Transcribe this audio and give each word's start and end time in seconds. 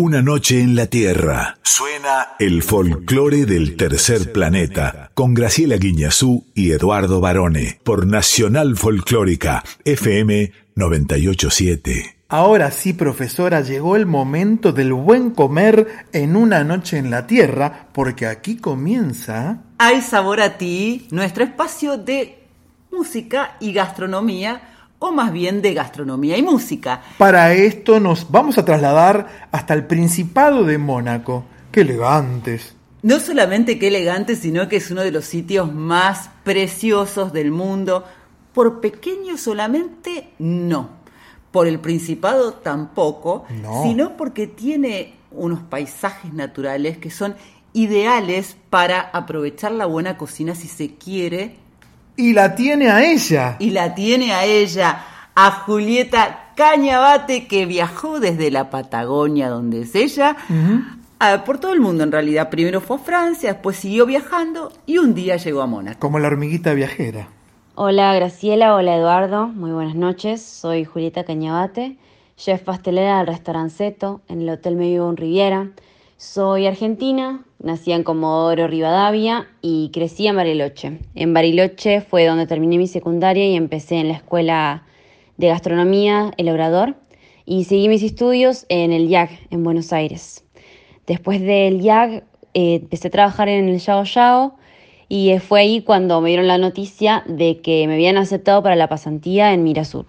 Una 0.00 0.22
noche 0.22 0.60
en 0.60 0.76
la 0.76 0.86
Tierra. 0.86 1.58
Suena 1.64 2.28
el 2.38 2.62
folclore 2.62 3.46
del 3.46 3.76
tercer 3.76 4.30
planeta 4.30 5.10
con 5.12 5.34
Graciela 5.34 5.76
Guiñazú 5.76 6.46
y 6.54 6.70
Eduardo 6.70 7.20
Barone 7.20 7.80
por 7.82 8.06
Nacional 8.06 8.76
Folclórica 8.76 9.64
FM 9.84 10.52
987. 10.76 12.16
Ahora 12.28 12.70
sí, 12.70 12.92
profesora, 12.92 13.60
llegó 13.62 13.96
el 13.96 14.06
momento 14.06 14.70
del 14.70 14.92
buen 14.92 15.32
comer 15.32 16.06
en 16.12 16.36
una 16.36 16.62
noche 16.62 16.98
en 16.98 17.10
la 17.10 17.26
Tierra, 17.26 17.88
porque 17.92 18.28
aquí 18.28 18.56
comienza... 18.56 19.64
Hay 19.78 20.00
sabor 20.00 20.40
a 20.40 20.58
ti, 20.58 21.08
nuestro 21.10 21.42
espacio 21.42 21.98
de 21.98 22.38
música 22.92 23.56
y 23.58 23.72
gastronomía 23.72 24.77
o 24.98 25.12
más 25.12 25.32
bien 25.32 25.62
de 25.62 25.74
gastronomía 25.74 26.36
y 26.36 26.42
música. 26.42 27.02
Para 27.18 27.52
esto 27.54 28.00
nos 28.00 28.30
vamos 28.30 28.58
a 28.58 28.64
trasladar 28.64 29.48
hasta 29.52 29.74
el 29.74 29.86
Principado 29.86 30.64
de 30.64 30.78
Mónaco. 30.78 31.44
¡Qué 31.70 31.82
elegantes! 31.82 32.74
No 33.02 33.20
solamente 33.20 33.78
qué 33.78 33.88
elegantes, 33.88 34.40
sino 34.40 34.68
que 34.68 34.76
es 34.76 34.90
uno 34.90 35.02
de 35.02 35.12
los 35.12 35.24
sitios 35.24 35.72
más 35.72 36.30
preciosos 36.42 37.32
del 37.32 37.52
mundo. 37.52 38.04
Por 38.52 38.80
pequeño 38.80 39.36
solamente, 39.38 40.30
no. 40.38 40.90
Por 41.52 41.68
el 41.68 41.78
Principado 41.78 42.54
tampoco, 42.54 43.44
sino 43.84 44.16
porque 44.16 44.48
tiene 44.48 45.14
unos 45.30 45.60
paisajes 45.60 46.32
naturales 46.32 46.98
que 46.98 47.10
son 47.10 47.36
ideales 47.72 48.56
para 48.68 49.00
aprovechar 49.00 49.72
la 49.72 49.86
buena 49.86 50.16
cocina 50.16 50.54
si 50.54 50.66
se 50.66 50.94
quiere 50.94 51.56
y 52.18 52.32
la 52.32 52.56
tiene 52.56 52.90
a 52.90 53.08
ella. 53.08 53.56
Y 53.60 53.70
la 53.70 53.94
tiene 53.94 54.32
a 54.32 54.44
ella, 54.44 55.04
a 55.36 55.50
Julieta 55.52 56.50
Cañabate, 56.56 57.46
que 57.46 57.64
viajó 57.64 58.18
desde 58.18 58.50
la 58.50 58.70
Patagonia, 58.70 59.48
donde 59.48 59.82
es 59.82 59.94
ella, 59.94 60.36
por 61.46 61.58
todo 61.58 61.72
el 61.72 61.80
mundo 61.80 62.02
en 62.02 62.10
realidad. 62.10 62.50
Primero 62.50 62.80
fue 62.80 62.96
a 62.96 62.98
Francia, 62.98 63.52
después 63.52 63.76
siguió 63.76 64.04
viajando 64.04 64.72
y 64.84 64.98
un 64.98 65.14
día 65.14 65.36
llegó 65.36 65.62
a 65.62 65.66
Mónaco. 65.66 66.00
Como 66.00 66.18
la 66.18 66.26
hormiguita 66.26 66.74
viajera. 66.74 67.28
Hola 67.76 68.12
Graciela, 68.12 68.74
hola 68.74 68.96
Eduardo, 68.96 69.46
muy 69.46 69.70
buenas 69.70 69.94
noches. 69.94 70.42
Soy 70.42 70.84
Julieta 70.84 71.22
Cañabate, 71.22 71.98
chef 72.36 72.62
pastelera 72.62 73.18
del 73.18 73.28
restauranceto 73.28 74.22
en 74.26 74.42
el 74.42 74.50
Hotel 74.50 74.74
Medio 74.74 75.12
Riviera. 75.12 75.68
Soy 76.20 76.66
argentina, 76.66 77.44
nací 77.60 77.92
en 77.92 78.02
Comodoro 78.02 78.66
Rivadavia 78.66 79.46
y 79.62 79.92
crecí 79.92 80.26
en 80.26 80.34
Bariloche. 80.34 80.98
En 81.14 81.32
Bariloche 81.32 82.00
fue 82.00 82.26
donde 82.26 82.48
terminé 82.48 82.76
mi 82.76 82.88
secundaria 82.88 83.46
y 83.46 83.54
empecé 83.54 84.00
en 84.00 84.08
la 84.08 84.14
escuela 84.14 84.82
de 85.36 85.46
gastronomía 85.46 86.32
El 86.36 86.48
Obrador 86.48 86.96
y 87.44 87.62
seguí 87.66 87.88
mis 87.88 88.02
estudios 88.02 88.66
en 88.68 88.90
el 88.90 89.08
IAG 89.08 89.30
en 89.50 89.62
Buenos 89.62 89.92
Aires. 89.92 90.44
Después 91.06 91.40
del 91.40 91.80
IAG 91.82 92.24
eh, 92.52 92.74
empecé 92.82 93.06
a 93.06 93.12
trabajar 93.12 93.48
en 93.48 93.68
el 93.68 93.78
Yao 93.78 94.02
Yao 94.02 94.56
y 95.08 95.38
fue 95.38 95.60
ahí 95.60 95.82
cuando 95.82 96.20
me 96.20 96.30
dieron 96.30 96.48
la 96.48 96.58
noticia 96.58 97.22
de 97.28 97.60
que 97.60 97.86
me 97.86 97.94
habían 97.94 98.16
aceptado 98.16 98.60
para 98.60 98.74
la 98.74 98.88
pasantía 98.88 99.54
en 99.54 99.62
Mirasur. 99.62 100.06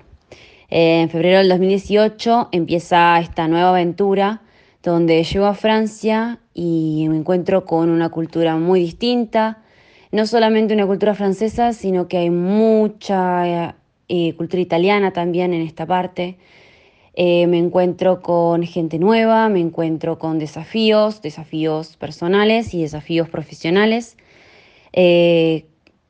en 0.72 1.08
febrero 1.12 1.38
del 1.38 1.50
2018 1.50 2.50
empieza 2.52 3.20
esta 3.20 3.48
nueva 3.48 3.70
aventura 3.70 4.42
donde 4.84 5.24
llego 5.24 5.46
a 5.46 5.54
Francia 5.54 6.40
y 6.54 7.08
me 7.10 7.18
encuentro 7.18 7.66
con 7.66 7.90
una 7.90 8.10
cultura 8.10 8.56
muy 8.58 8.80
distinta, 8.82 9.62
no 10.12 10.26
solamente 10.26 10.74
una 10.74 10.88
cultura 10.88 11.14
francesa, 11.16 11.74
sino 11.74 12.08
que 12.08 12.18
hay 12.18 12.30
mucha 12.30 13.76
eh, 14.08 14.34
cultura 14.36 14.62
italiana 14.62 15.12
también 15.14 15.54
en 15.54 15.62
esta 15.62 15.86
parte. 15.86 16.38
Eh, 17.14 17.48
me 17.48 17.58
encuentro 17.58 18.22
con 18.22 18.64
gente 18.64 18.98
nueva, 18.98 19.50
me 19.50 19.60
encuentro 19.60 20.18
con 20.18 20.40
desafíos, 20.40 21.22
desafíos 21.22 21.98
personales 21.98 22.74
y 22.74 22.82
desafíos 22.82 23.28
profesionales, 23.30 24.16
eh, 24.94 25.66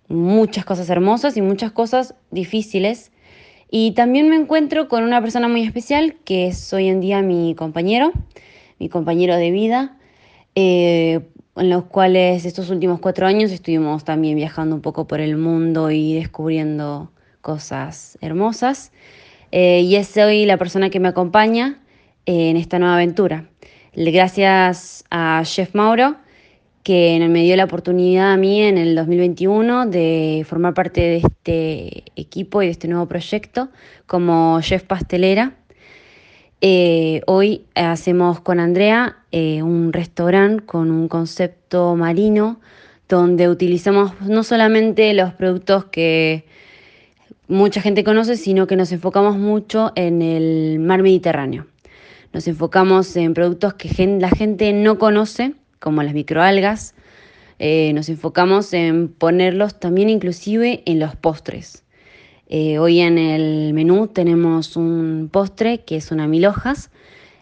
muchas 0.08 0.66
cosas 0.66 0.90
hermosas 0.90 1.36
y 1.36 1.42
muchas 1.42 1.72
cosas 1.72 2.13
difíciles. 2.29 3.12
Y 3.72 3.91
también 3.91 4.29
me 4.29 4.35
encuentro 4.35 4.88
con 4.88 5.03
una 5.03 5.19
persona 5.22 5.47
muy 5.47 5.63
especial 5.63 6.16
que 6.25 6.47
es 6.47 6.74
hoy 6.74 6.88
en 6.88 7.02
día 7.02 7.22
mi 7.22 7.56
compañero, 7.56 8.12
mi 8.79 8.90
compañero 8.90 9.35
de 9.35 9.51
vida, 9.51 9.97
eh, 10.56 11.19
en 11.56 11.69
los 11.69 11.85
cuales 11.85 12.45
estos 12.45 12.69
últimos 12.69 13.00
cuatro 13.00 13.28
años 13.28 13.51
estuvimos 13.51 14.03
también 14.03 14.35
viajando 14.35 14.75
un 14.75 14.81
poco 14.81 15.06
por 15.06 15.19
el 15.19 15.38
mundo 15.38 15.91
y 15.91 16.16
descubriendo 16.16 17.12
cosas 17.41 18.17
hermosas. 18.22 18.91
Eh, 19.51 19.81
y 19.81 19.95
es 19.95 20.16
hoy 20.17 20.45
la 20.45 20.57
persona 20.57 20.90
que 20.90 21.00
me 21.00 21.09
acompaña 21.09 21.79
en 22.25 22.56
esta 22.56 22.79
nueva 22.79 22.95
aventura. 22.95 23.50
Gracias 23.95 25.03
a 25.09 25.41
Chef 25.44 25.73
Mauro, 25.73 26.16
que 26.84 27.19
me 27.29 27.44
dio 27.44 27.56
la 27.56 27.66
oportunidad 27.66 28.31
a 28.31 28.38
mí 28.38 28.61
en 28.61 28.78
el 28.78 28.96
2021 28.96 29.88
de 29.88 30.46
formar 30.47 30.73
parte 30.73 31.01
de 31.01 31.17
este 31.17 32.03
equipo 32.16 32.61
y 32.61 32.67
de 32.67 32.72
este 32.72 32.88
nuevo 32.88 33.07
proyecto 33.07 33.69
como 34.06 34.59
chef 34.61 34.84
pastelera 34.84 35.57
eh, 36.62 37.22
hoy 37.25 37.66
hacemos 37.75 38.42
con 38.42 38.59
Andrea 38.59 39.18
eh, 39.31 39.64
un 39.64 39.94
restaurante 39.94 40.66
con 40.66 40.92
un 40.92 41.08
concepto 41.08 41.96
marino 41.96 42.59
donde 43.08 43.47
utilizamos 43.47 44.20
no 44.22 44.44
solamente 44.44 45.14
los 45.14 45.34
productos 45.34 45.86
que 45.86 46.46
mucha 47.47 47.81
gente 47.81 48.03
conoce, 48.03 48.38
sino 48.38 48.68
que 48.68 48.75
nos 48.75 48.92
enfocamos 48.92 49.38
mucho 49.38 49.92
en 49.96 50.22
el 50.22 50.80
mar 50.80 51.02
Mediterráneo. 51.02 51.66
Nos 52.34 52.47
enfocamos 52.47 53.16
en 53.16 53.34
productos 53.34 53.74
que 53.74 53.90
la 54.20 54.30
gente 54.30 54.72
no 54.74 55.00
conoce, 55.00 55.53
como 55.80 56.03
las 56.03 56.14
microalgas. 56.14 56.94
Eh, 57.58 57.91
nos 57.94 58.09
enfocamos 58.09 58.74
en 58.74 59.08
ponerlos 59.08 59.80
también 59.80 60.09
inclusive 60.09 60.84
en 60.86 61.00
los 61.00 61.16
postres. 61.16 61.84
Eh, 62.51 62.79
hoy 62.79 62.99
en 62.99 63.19
el 63.19 63.75
menú 63.75 64.07
tenemos 64.07 64.75
un 64.75 65.29
postre 65.31 65.83
que 65.85 65.97
es 65.97 66.11
una 66.11 66.27
mil 66.27 66.47
hojas. 66.47 66.89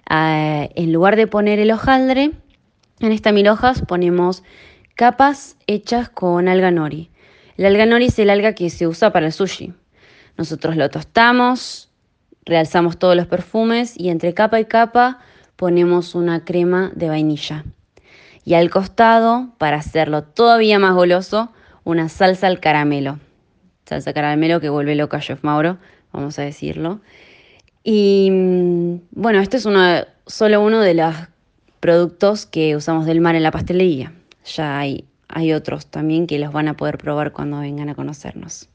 Ah, 0.09 0.68
en 0.75 0.91
lugar 0.91 1.16
de 1.16 1.28
poner 1.28 1.59
el 1.59 1.72
hojaldre, 1.72 2.31
en 3.00 3.12
esta 3.13 3.31
mil 3.31 3.47
hojas 3.47 3.84
ponemos 3.88 4.44
capas 4.95 5.56
hechas 5.66 6.09
con 6.09 6.50
alga 6.50 6.72
nori. 6.72 7.09
El 7.56 7.68
alga 7.68 7.85
nori 7.85 8.07
es 8.07 8.19
el 8.19 8.29
alga 8.29 8.53
que 8.53 8.69
se 8.69 8.85
usa 8.85 9.13
para 9.13 9.28
el 9.28 9.31
sushi. 9.31 9.73
Nosotros 10.35 10.75
lo 10.75 10.90
tostamos, 10.90 11.89
realzamos 12.45 13.00
todos 13.00 13.16
los 13.16 13.28
perfumes 13.28 13.94
y 13.97 14.09
entre 14.09 14.34
capa 14.34 14.59
y 14.59 14.66
capa 14.66 15.19
ponemos 15.56 16.16
una 16.16 16.44
crema 16.44 16.91
de 16.95 17.07
vainilla. 17.07 17.63
Y 18.44 18.56
al 18.56 18.69
costado, 18.69 19.53
para 19.57 19.78
hacerlo 19.78 20.24
todavía 20.24 20.79
más 20.79 20.95
goloso, 20.95 21.53
una 21.85 22.09
salsa 22.09 22.47
al 22.47 22.59
caramelo 22.59 23.19
salsa 23.88 24.14
caramelo 24.14 24.59
que 24.59 24.70
vuelve 24.70 24.96
loca 24.96 25.20
Chef 25.20 25.44
Mauro, 25.44 25.78
vamos 26.12 26.38
a 26.40 26.44
decirlo. 26.44 27.00
Y 27.84 28.30
mm, 28.31 28.96
bueno, 29.12 29.40
este 29.40 29.58
es 29.58 29.66
uno, 29.66 29.81
solo 30.25 30.62
uno 30.62 30.81
de 30.81 30.94
los 30.94 31.16
productos 31.80 32.46
que 32.46 32.75
usamos 32.75 33.06
del 33.06 33.22
mar 33.22 33.36
en 33.36 33.44
la 33.44 33.52
pastelería. 33.52 34.14
Ya 34.46 34.78
hay, 34.78 35.06
hay 35.30 35.53
otros 35.53 35.88
también 35.88 36.28
que 36.28 36.38
los 36.38 36.52
van 36.52 36.68
a 36.68 36.75
poder 36.75 36.98
probar 36.98 37.31
cuando 37.31 37.59
vengan 37.59 37.90
a 37.90 37.96
conocernos. 37.96 38.70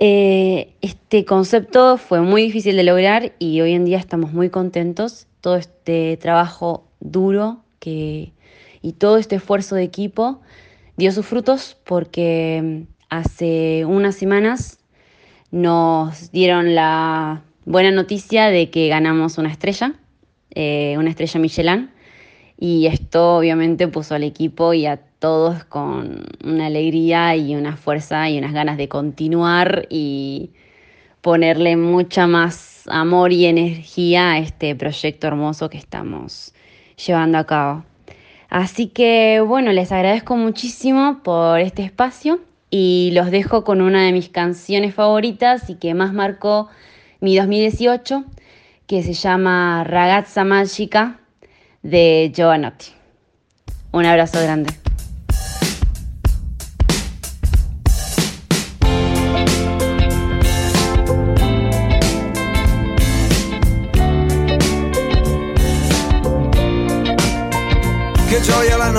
Eh, 0.00 0.74
este 0.80 1.24
concepto 1.24 1.98
fue 1.98 2.20
muy 2.20 2.42
difícil 2.42 2.76
de 2.76 2.84
lograr 2.84 3.32
y 3.38 3.60
hoy 3.60 3.72
en 3.72 3.84
día 3.84 3.98
estamos 3.98 4.32
muy 4.32 4.48
contentos. 4.48 5.26
Todo 5.40 5.56
este 5.56 6.16
trabajo 6.16 6.84
duro 7.00 7.64
que, 7.78 8.32
y 8.80 8.92
todo 8.92 9.18
este 9.18 9.36
esfuerzo 9.36 9.74
de 9.74 9.82
equipo 9.82 10.40
dio 10.96 11.12
sus 11.12 11.26
frutos 11.26 11.76
porque 11.84 12.86
mm, 12.88 12.97
hace 13.08 13.84
unas 13.84 14.14
semanas 14.14 14.78
nos 15.50 16.30
dieron 16.30 16.74
la 16.74 17.42
buena 17.64 17.90
noticia 17.90 18.46
de 18.46 18.70
que 18.70 18.88
ganamos 18.88 19.38
una 19.38 19.50
estrella, 19.50 19.94
eh, 20.54 20.96
una 20.98 21.10
estrella 21.10 21.40
Michelin, 21.40 21.90
y 22.58 22.86
esto 22.86 23.36
obviamente 23.36 23.88
puso 23.88 24.14
al 24.14 24.24
equipo 24.24 24.74
y 24.74 24.86
a 24.86 24.96
todos 24.96 25.64
con 25.64 26.24
una 26.44 26.66
alegría 26.66 27.36
y 27.36 27.54
una 27.54 27.76
fuerza 27.76 28.28
y 28.28 28.38
unas 28.38 28.52
ganas 28.52 28.76
de 28.76 28.88
continuar 28.88 29.86
y 29.90 30.50
ponerle 31.20 31.76
mucha 31.76 32.26
más 32.26 32.84
amor 32.88 33.32
y 33.32 33.46
energía 33.46 34.32
a 34.32 34.38
este 34.38 34.74
proyecto 34.74 35.26
hermoso 35.26 35.70
que 35.70 35.78
estamos 35.78 36.54
llevando 37.06 37.38
a 37.38 37.44
cabo. 37.44 37.84
Así 38.48 38.88
que 38.88 39.42
bueno, 39.46 39.72
les 39.72 39.92
agradezco 39.92 40.36
muchísimo 40.36 41.20
por 41.22 41.60
este 41.60 41.82
espacio 41.84 42.40
y 42.70 43.10
los 43.12 43.30
dejo 43.30 43.64
con 43.64 43.80
una 43.80 44.04
de 44.04 44.12
mis 44.12 44.28
canciones 44.28 44.94
favoritas 44.94 45.70
y 45.70 45.76
que 45.76 45.94
más 45.94 46.12
marcó 46.12 46.68
mi 47.20 47.36
2018, 47.36 48.24
que 48.86 49.02
se 49.02 49.12
llama 49.12 49.84
Ragazza 49.84 50.44
Magica 50.44 51.20
de 51.82 52.32
Giovanotti. 52.34 52.92
Un 53.92 54.04
abrazo 54.04 54.40
grande. 54.42 54.70
che 68.28 68.40
gioia 68.42 68.76
la 68.76 68.90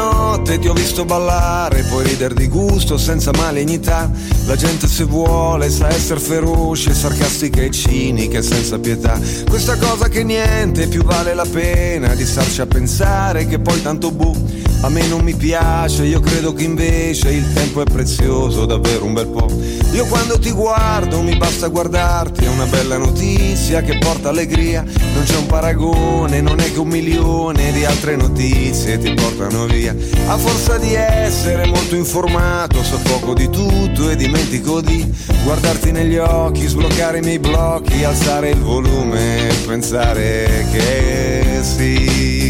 ti 0.43 0.67
ho 0.67 0.73
visto 0.73 1.05
ballare, 1.05 1.83
puoi 1.83 2.03
ridere 2.03 2.33
di 2.33 2.47
gusto 2.47 2.97
senza 2.97 3.31
malignità. 3.35 4.09
La 4.45 4.55
gente 4.55 4.87
se 4.87 5.03
vuole 5.03 5.69
sa 5.69 5.89
essere 5.89 6.19
feroce, 6.19 6.93
sarcastica 6.93 7.61
e 7.61 7.71
cinica 7.71 8.39
e 8.39 8.41
senza 8.41 8.79
pietà. 8.79 9.19
Questa 9.47 9.77
cosa 9.77 10.07
che 10.07 10.23
niente 10.23 10.87
più 10.87 11.03
vale 11.03 11.33
la 11.33 11.45
pena 11.49 12.15
di 12.15 12.25
starci 12.25 12.61
a 12.61 12.65
pensare 12.65 13.45
che 13.45 13.59
poi 13.59 13.81
tanto 13.81 14.11
bu. 14.11 14.68
A 14.81 14.87
me 14.87 15.05
non 15.07 15.21
mi 15.21 15.35
piace, 15.35 16.05
io 16.05 16.21
credo 16.21 16.53
che 16.53 16.63
invece 16.63 17.31
il 17.31 17.51
tempo 17.51 17.81
è 17.81 17.83
prezioso, 17.83 18.65
davvero 18.65 19.03
un 19.03 19.13
bel 19.13 19.27
po'. 19.27 19.47
Io 19.91 20.05
quando 20.05 20.39
ti 20.39 20.51
guardo 20.51 21.21
mi 21.21 21.35
basta 21.35 21.67
guardarti, 21.67 22.45
è 22.45 22.47
una 22.47 22.65
bella 22.65 22.97
notizia 22.97 23.81
che 23.81 23.97
porta 23.97 24.29
allegria. 24.29 24.81
Non 24.81 25.23
c'è 25.25 25.35
un 25.35 25.47
paragone, 25.47 26.39
non 26.39 26.61
è 26.61 26.71
che 26.71 26.79
un 26.79 26.87
milione 26.87 27.73
di 27.73 27.83
altre 27.83 28.15
notizie 28.15 28.97
ti 28.97 29.13
portano 29.13 29.65
via. 29.65 29.93
A 30.27 30.37
forza 30.37 30.77
di 30.77 30.93
essere 30.93 31.65
molto 31.65 31.95
informato, 31.95 32.81
so 32.81 32.99
poco 33.03 33.33
di 33.33 33.49
tutto 33.49 34.09
e 34.09 34.15
dimentico 34.15 34.79
di 34.79 35.05
guardarti 35.43 35.91
negli 35.91 36.17
occhi, 36.17 36.65
sbloccare 36.67 37.17
i 37.17 37.21
miei 37.21 37.39
blocchi, 37.39 38.05
alzare 38.05 38.51
il 38.51 38.59
volume 38.59 39.49
e 39.49 39.53
pensare 39.65 40.67
che 40.71 41.59
sì. 41.63 42.48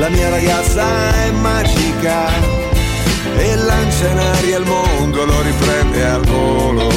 La 0.00 0.08
mia 0.08 0.30
ragazza 0.30 1.14
è 1.26 1.30
magica 1.30 2.28
e 3.36 3.54
lancia 3.54 4.08
in 4.08 4.18
aria 4.18 4.56
il 4.56 4.64
mondo, 4.64 5.26
lo 5.26 5.42
riprende 5.42 6.06
al 6.06 6.24
volo. 6.24 6.88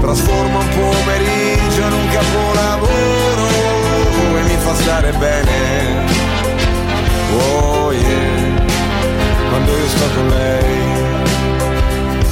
Trasforma 0.00 0.58
un 0.58 0.68
pomeriggio 0.68 1.82
in 1.82 1.92
un 1.92 2.08
capolavoro 2.08 3.46
e 4.38 4.42
mi 4.42 4.56
fa 4.56 4.74
stare 4.74 5.12
bene. 5.12 6.12
Oh 7.36 7.92
yeah, 7.92 8.64
quando 9.50 9.76
io 9.76 9.88
sto 9.88 10.08
con 10.14 10.28
lei. 10.28 10.93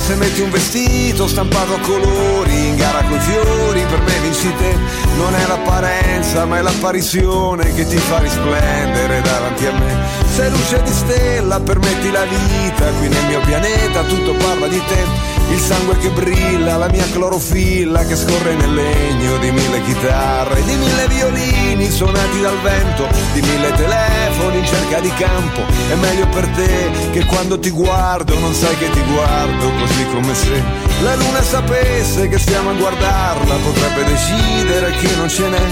Se 0.04 0.16
metti 0.16 0.40
un 0.40 0.50
vestito 0.50 1.28
stampato 1.28 1.74
a 1.74 1.78
colori 1.78 2.66
in 2.66 2.74
gara 2.74 3.04
coi 3.04 3.20
fiori, 3.20 3.84
per 3.88 4.00
me 4.00 4.18
vinci 4.20 4.52
te. 4.56 4.76
Non 5.16 5.32
è 5.32 5.46
l'apparenza, 5.46 6.44
ma 6.44 6.58
è 6.58 6.60
l'apparizione 6.60 7.72
che 7.72 7.86
ti 7.86 7.96
fa 7.96 8.18
risplendere 8.18 9.22
davanti 9.22 9.64
a 9.64 9.72
me. 9.72 9.96
Sei 10.34 10.50
luce 10.50 10.82
di 10.82 10.92
stella, 10.92 11.60
permetti 11.60 12.10
la 12.10 12.24
vita, 12.24 12.86
qui 12.98 13.08
nel 13.08 13.26
mio 13.26 13.40
pianeta 13.42 14.02
tutto 14.02 14.34
parla 14.34 14.66
di 14.66 14.82
te. 14.88 15.31
Il 15.52 15.58
sangue 15.58 15.98
che 15.98 16.08
brilla, 16.10 16.78
la 16.78 16.88
mia 16.88 17.04
clorofilla 17.12 18.04
che 18.04 18.16
scorre 18.16 18.54
nel 18.54 18.72
legno 18.72 19.36
di 19.36 19.50
mille 19.50 19.82
chitarre, 19.82 20.64
di 20.64 20.74
mille 20.76 21.06
violini 21.08 21.90
suonati 21.90 22.40
dal 22.40 22.58
vento, 22.62 23.06
di 23.34 23.42
mille 23.42 23.70
telefoni 23.72 24.58
in 24.58 24.64
cerca 24.64 25.00
di 25.00 25.12
campo. 25.12 25.60
È 25.90 25.94
meglio 25.94 26.26
per 26.28 26.46
te 26.48 26.90
che 27.12 27.26
quando 27.26 27.58
ti 27.58 27.68
guardo 27.68 28.38
non 28.38 28.54
sai 28.54 28.76
che 28.78 28.88
ti 28.90 29.02
guardo 29.12 29.70
così 29.78 30.06
come 30.06 30.34
se 30.34 30.62
la 31.02 31.16
luna 31.16 31.42
sapesse 31.42 32.28
che 32.28 32.38
stiamo 32.38 32.70
a 32.70 32.74
guardarla, 32.74 33.54
potrebbe 33.56 34.04
decidere 34.04 34.90
che 34.92 35.08
non 35.16 35.28
ce 35.28 35.48
n'è 35.48 35.62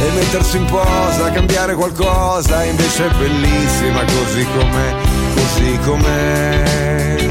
e 0.00 0.10
mettersi 0.14 0.56
in 0.56 0.64
posa, 0.64 1.30
cambiare 1.30 1.74
qualcosa, 1.74 2.64
invece 2.64 3.06
è 3.06 3.14
bellissima 3.14 4.00
così 4.04 4.46
com'è, 4.56 4.94
così 5.34 5.78
com'è, 5.84 7.28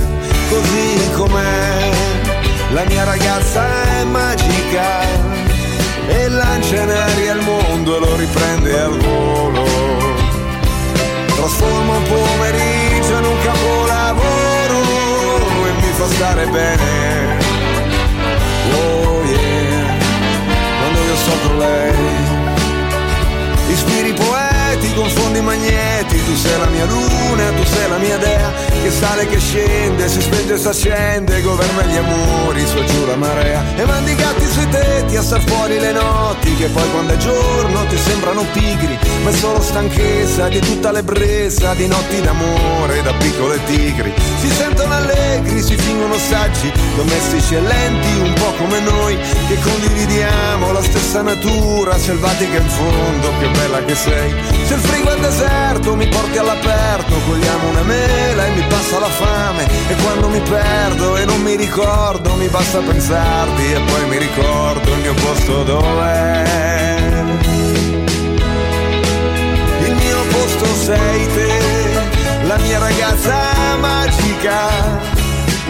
così 0.50 1.12
com'è. 1.16 1.87
La 2.72 2.84
mia 2.86 3.04
ragazza 3.06 3.66
è 4.00 4.04
magica 4.04 5.02
e 6.08 6.28
lancia 6.28 6.82
in 6.82 6.90
aria 6.90 7.34
il 7.34 7.42
mondo 7.42 7.96
e 7.96 8.00
lo 8.00 8.16
riprende 8.16 8.80
al 8.80 8.98
volo. 8.98 9.66
Trasforma 11.28 11.96
un 11.96 12.04
pomeriggio 12.04 13.18
in 13.18 13.24
un 13.24 13.38
capolavoro 13.42 14.80
e 15.66 15.72
mi 15.82 15.92
fa 15.94 16.08
stare 16.10 16.46
bene. 16.48 17.38
Oh 18.74 19.24
yeah, 19.24 19.96
quando 20.80 21.00
io 21.00 21.16
sto 21.16 21.48
con 21.48 21.58
lei. 21.58 21.96
Ispiri 23.70 24.14
poeti, 24.14 24.94
confondi 24.94 25.40
magneti, 25.42 26.24
tu 26.26 26.36
sei 26.36 26.60
la 26.60 26.68
mia 26.68 26.86
luna, 26.86 27.50
tu 27.52 27.64
sei 27.64 27.90
la 27.90 27.98
mia 27.98 28.18
dea, 28.18 28.52
che 28.82 28.92
sale, 28.92 29.28
che 29.28 29.40
scende, 29.40 30.08
si 30.08 30.22
spenge 30.22 30.54
e 30.54 30.58
si 30.58 30.68
accende, 30.68 31.42
governa 31.42 31.84
gli 31.84 31.96
amori, 31.96 32.66
su 32.66 32.78
e 32.78 32.86
giù 32.86 33.06
la 33.06 33.16
marea, 33.16 33.64
e 33.76 33.86
mandi 33.86 34.12
i 34.12 34.16
gatti 34.16 34.46
sui 34.46 34.68
tetti 34.70 35.16
a 35.16 35.22
star 35.22 35.42
fuori 35.46 35.80
le 35.80 35.92
notti, 35.92 36.56
che 36.56 36.68
poi 36.68 36.90
quando 36.92 37.14
è 37.14 37.18
giorno 37.18 37.86
ti 37.88 37.98
sembrano 37.98 38.46
pigri, 38.54 38.98
ma 39.24 39.30
è 39.30 39.34
solo 39.34 39.62
stanchezza 39.62 40.48
di 40.48 40.60
tutta 40.60 40.92
l'ebbrezza, 40.92 41.74
di 41.74 41.88
notti 41.88 42.22
d'amore, 42.22 43.02
da 43.02 43.14
piccole 43.14 43.60
tigri, 43.66 44.14
si 44.40 44.50
sentono 44.50 44.94
allegri, 44.94 45.62
si 45.62 45.76
fingono 45.76 46.16
saggi, 46.18 46.72
domestici 46.96 47.56
e 47.56 47.62
lenti, 47.62 48.20
un 48.20 48.34
po' 48.34 48.54
come 48.58 48.80
noi, 48.80 49.18
che 49.48 49.58
condividiamo 49.60 50.72
la 50.72 50.84
stessa 50.84 51.22
natura, 51.22 51.98
selvatica 51.98 52.58
in 52.58 52.70
fondo, 52.70 53.32
che 53.40 53.48
bella 53.50 53.84
che 53.84 53.96
sei. 53.96 54.34
Se 54.66 54.74
il 54.74 54.80
frigo 54.80 55.10
è 55.10 55.20
deserto 55.20 55.96
mi 55.96 56.08
porti 56.08 56.38
all'aperto, 56.38 57.14
cogliamo 57.26 57.70
una 57.70 57.84
mela 57.84 58.46
e 58.46 58.50
mi 58.50 58.67
passa 58.68 59.00
la 59.00 59.08
fame. 59.08 59.66
E 59.88 59.96
quando 60.04 60.30
mi 60.30 60.40
perdo 60.42 61.18
e 61.18 61.26
non 61.26 61.42
mi 61.42 61.56
ricordo, 61.56 62.36
mi 62.36 62.48
basta 62.48 62.80
pensarti 62.80 63.72
e 63.72 63.80
poi 63.80 64.08
mi 64.10 64.18
ricordo 64.18 64.92
il 64.94 65.00
mio 65.00 65.14
posto 65.14 65.64
dov'è. 65.64 66.44
Il 69.86 69.94
mio 69.94 70.20
posto 70.32 70.66
sei 70.86 71.28
te, 71.34 71.60
la 72.44 72.58
mia 72.58 72.80
ragazza 72.80 73.36
magica. 73.80 75.16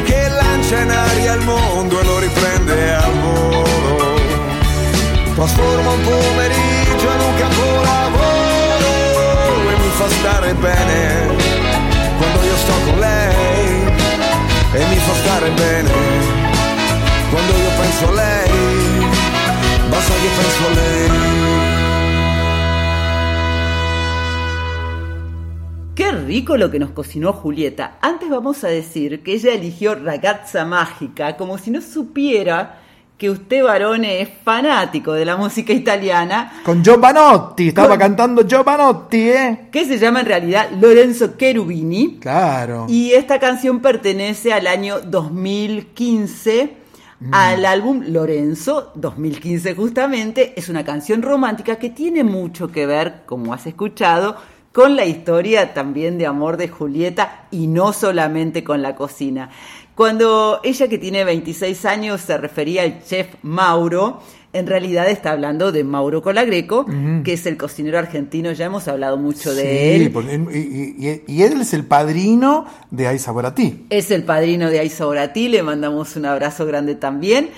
Che 0.03 0.29
lancia 0.29 0.79
in 0.79 0.91
aria 0.91 1.33
il 1.33 1.41
mondo 1.41 1.99
e 1.99 2.03
lo 2.03 2.19
riprende 2.19 2.93
al 2.93 3.11
volo 3.13 3.67
trasforma 5.37 5.91
un 5.91 6.01
pomeriggio 6.01 7.11
in 7.11 7.19
un 7.21 7.35
capolavoro 7.37 8.89
e 9.69 9.77
mi 9.77 9.89
fa 9.91 10.09
stare 10.09 10.53
bene 10.55 11.36
e 14.73 14.85
mi 14.89 14.95
fa 14.95 15.13
stare 15.13 15.49
bene 15.51 15.91
quando 17.29 17.53
io 17.57 17.69
a 17.69 18.11
lei 18.11 18.51
basta 19.89 20.13
Qué 25.93 26.11
rico 26.11 26.57
lo 26.57 26.69
que 26.69 26.77
nos 26.77 26.91
cocinó 26.91 27.33
Julieta. 27.33 27.97
Antes 28.01 28.29
vamos 28.29 28.63
a 28.63 28.67
decir 28.67 29.23
que 29.23 29.33
ella 29.33 29.53
eligió 29.55 29.95
Ragazza 29.95 30.63
Mágica 30.63 31.35
como 31.37 31.57
si 31.57 31.71
no 31.71 31.81
supiera 31.81 32.81
que 33.17 33.31
usted, 33.31 33.63
Barone, 33.63 34.21
es 34.21 34.29
fanático 34.43 35.13
de 35.13 35.25
la 35.25 35.35
música 35.35 35.73
italiana. 35.73 36.61
Con 36.63 36.83
Giovanotti, 36.83 37.69
estaba 37.69 37.97
cantando 37.97 38.47
Giovanotti, 38.47 39.29
¿eh? 39.29 39.59
Que 39.71 39.85
se 39.85 39.97
llama 39.97 40.19
en 40.19 40.27
realidad 40.27 40.69
Lorenzo 40.79 41.35
Cherubini. 41.35 42.19
Claro. 42.19 42.85
Y 42.87 43.13
esta 43.13 43.39
canción 43.39 43.79
pertenece 43.79 44.53
al 44.53 44.67
año 44.67 44.99
2015. 44.99 46.77
Mm. 47.19 47.33
Al 47.33 47.65
álbum 47.65 48.03
Lorenzo, 48.05 48.91
2015 48.93 49.73
justamente, 49.73 50.53
es 50.55 50.69
una 50.69 50.85
canción 50.85 51.23
romántica 51.23 51.77
que 51.77 51.89
tiene 51.89 52.23
mucho 52.23 52.71
que 52.71 52.85
ver, 52.85 53.23
como 53.25 53.55
has 53.55 53.65
escuchado, 53.65 54.37
con 54.71 54.95
la 54.95 55.05
historia 55.05 55.73
también 55.73 56.19
de 56.19 56.27
amor 56.27 56.57
de 56.57 56.67
Julieta 56.67 57.47
y 57.49 57.65
no 57.65 57.93
solamente 57.93 58.63
con 58.63 58.83
la 58.83 58.95
cocina. 58.95 59.49
Cuando 59.97 60.59
ella 60.63 60.87
que 60.87 60.99
tiene 60.99 61.23
26 61.23 61.83
años 61.85 62.21
se 62.21 62.37
refería 62.37 62.83
al 62.83 63.03
chef 63.03 63.29
Mauro, 63.41 64.21
en 64.53 64.67
realidad 64.67 65.09
está 65.09 65.31
hablando 65.31 65.71
de 65.71 65.83
Mauro 65.83 66.21
Colagreco, 66.21 66.85
que 67.23 67.33
es 67.33 67.47
el 67.47 67.57
cocinero 67.57 67.97
argentino, 67.97 68.51
ya 68.51 68.65
hemos 68.65 68.87
hablado 68.87 69.17
mucho 69.17 69.55
de 69.55 69.95
él. 69.95 70.11
porque- 70.11 70.35
y, 70.53 71.03
y- 71.07 71.23
y 71.25 71.41
él 71.41 71.59
es 71.61 71.73
el 71.73 71.83
padrino 71.83 72.65
de 72.91 73.07
Ay 73.07 73.17
Sabor 73.17 73.47
a 73.47 73.55
ti. 73.55 73.87
Es 73.89 74.11
el 74.11 74.21
padrino 74.21 74.69
de 74.69 74.79
Aiza 74.81 75.07
Oratí, 75.07 75.49
le 75.49 75.63
mandamos 75.63 76.15
un 76.15 76.27
abrazo 76.27 76.67
grande 76.67 76.93
también. 76.93 77.49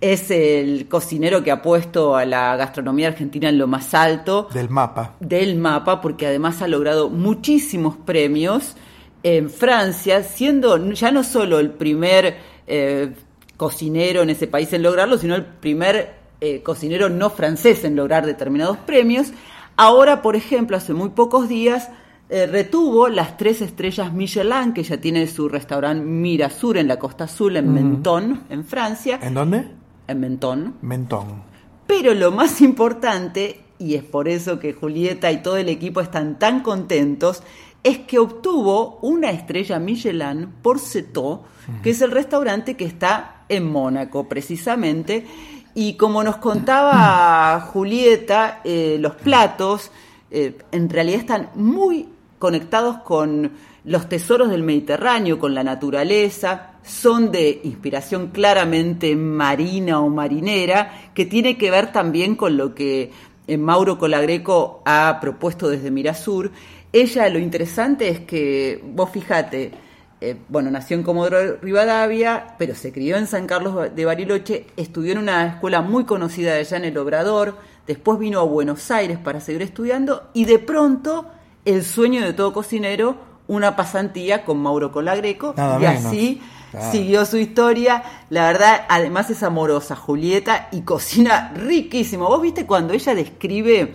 Es 0.00 0.30
el 0.30 0.86
cocinero 0.88 1.42
que 1.42 1.50
ha 1.50 1.62
puesto 1.62 2.14
a 2.14 2.24
la 2.24 2.54
gastronomía 2.54 3.08
argentina 3.08 3.48
en 3.48 3.58
lo 3.58 3.66
más 3.66 3.92
alto 3.92 4.46
Del 4.54 4.70
mapa. 4.70 5.16
del 5.18 5.56
mapa, 5.56 6.00
porque 6.00 6.28
además 6.28 6.62
ha 6.62 6.68
logrado 6.68 7.10
muchísimos 7.10 7.96
premios 7.96 8.76
en 9.22 9.50
Francia, 9.50 10.22
siendo 10.22 10.92
ya 10.92 11.10
no 11.10 11.24
solo 11.24 11.58
el 11.58 11.70
primer 11.70 12.36
eh, 12.66 13.14
cocinero 13.56 14.22
en 14.22 14.30
ese 14.30 14.46
país 14.46 14.72
en 14.72 14.82
lograrlo, 14.82 15.18
sino 15.18 15.34
el 15.34 15.44
primer 15.44 16.14
eh, 16.40 16.62
cocinero 16.62 17.08
no 17.08 17.30
francés 17.30 17.84
en 17.84 17.96
lograr 17.96 18.24
determinados 18.24 18.78
premios. 18.78 19.28
Ahora, 19.76 20.22
por 20.22 20.36
ejemplo, 20.36 20.76
hace 20.76 20.94
muy 20.94 21.10
pocos 21.10 21.48
días 21.48 21.88
eh, 22.30 22.46
retuvo 22.46 23.08
las 23.08 23.36
tres 23.36 23.60
estrellas 23.60 24.12
Michelin, 24.12 24.72
que 24.74 24.82
ya 24.82 24.98
tiene 24.98 25.26
su 25.26 25.48
restaurante 25.48 26.04
Mirasur 26.04 26.76
en 26.76 26.86
la 26.86 26.98
Costa 26.98 27.24
Azul, 27.24 27.56
en 27.56 27.72
Menton, 27.72 28.44
en 28.50 28.64
Francia. 28.64 29.18
¿En 29.22 29.34
dónde? 29.34 29.66
En 30.06 30.20
Menton. 30.20 30.74
Mentón. 30.82 31.42
Pero 31.86 32.14
lo 32.14 32.30
más 32.30 32.60
importante 32.60 33.64
y 33.78 33.94
es 33.94 34.02
por 34.02 34.28
eso 34.28 34.58
que 34.58 34.72
Julieta 34.72 35.30
y 35.30 35.42
todo 35.42 35.56
el 35.56 35.68
equipo 35.68 36.00
están 36.00 36.38
tan 36.38 36.60
contentos, 36.60 37.42
es 37.82 37.98
que 37.98 38.18
obtuvo 38.18 38.98
una 39.02 39.30
estrella 39.30 39.78
Michelin 39.78 40.48
por 40.62 40.78
Ceto, 40.78 41.44
que 41.82 41.90
es 41.90 42.00
el 42.00 42.10
restaurante 42.10 42.76
que 42.76 42.84
está 42.84 43.44
en 43.48 43.70
Mónaco 43.70 44.28
precisamente. 44.28 45.26
Y 45.74 45.94
como 45.94 46.24
nos 46.24 46.36
contaba 46.36 47.60
Julieta, 47.72 48.60
eh, 48.64 48.96
los 48.98 49.14
platos 49.14 49.90
eh, 50.30 50.58
en 50.72 50.90
realidad 50.90 51.20
están 51.20 51.50
muy 51.54 52.08
conectados 52.38 52.98
con 52.98 53.52
los 53.84 54.08
tesoros 54.08 54.50
del 54.50 54.62
Mediterráneo, 54.62 55.38
con 55.38 55.54
la 55.54 55.64
naturaleza, 55.64 56.72
son 56.82 57.30
de 57.30 57.60
inspiración 57.64 58.28
claramente 58.28 59.14
marina 59.16 60.00
o 60.00 60.08
marinera, 60.08 61.10
que 61.14 61.26
tiene 61.26 61.56
que 61.56 61.70
ver 61.70 61.92
también 61.92 62.34
con 62.34 62.56
lo 62.56 62.74
que 62.74 63.12
eh, 63.46 63.56
Mauro 63.56 63.98
Colagreco 63.98 64.82
ha 64.84 65.18
propuesto 65.20 65.68
desde 65.68 65.90
Mirasur. 65.90 66.52
Ella 66.92 67.28
lo 67.28 67.38
interesante 67.38 68.08
es 68.08 68.20
que, 68.20 68.82
vos 68.82 69.10
fíjate, 69.10 69.72
eh, 70.20 70.36
bueno, 70.48 70.70
nació 70.70 70.96
en 70.96 71.02
Comodoro 71.02 71.56
Rivadavia, 71.62 72.54
pero 72.58 72.74
se 72.74 72.92
crió 72.92 73.16
en 73.16 73.26
San 73.26 73.46
Carlos 73.46 73.94
de 73.94 74.04
Bariloche, 74.04 74.66
estudió 74.76 75.12
en 75.12 75.18
una 75.18 75.46
escuela 75.46 75.80
muy 75.80 76.04
conocida 76.04 76.54
de 76.54 76.60
allá 76.60 76.76
en 76.78 76.86
El 76.86 76.98
Obrador, 76.98 77.56
después 77.86 78.18
vino 78.18 78.40
a 78.40 78.44
Buenos 78.44 78.90
Aires 78.90 79.18
para 79.18 79.40
seguir 79.40 79.62
estudiando 79.62 80.30
y 80.34 80.44
de 80.44 80.58
pronto 80.58 81.26
el 81.64 81.84
sueño 81.84 82.22
de 82.22 82.32
todo 82.32 82.52
cocinero, 82.52 83.16
una 83.46 83.76
pasantía 83.76 84.44
con 84.44 84.58
Mauro 84.58 84.90
Colagreco 84.90 85.54
y 85.80 85.84
así 85.84 86.42
siguió 86.90 87.24
su 87.24 87.38
historia. 87.38 88.02
La 88.30 88.46
verdad, 88.46 88.86
además 88.88 89.30
es 89.30 89.42
amorosa 89.42 89.96
Julieta 89.96 90.68
y 90.70 90.82
cocina 90.82 91.52
riquísimo. 91.54 92.26
¿Vos 92.26 92.42
viste 92.42 92.66
cuando 92.66 92.92
ella 92.92 93.14
describe 93.14 93.94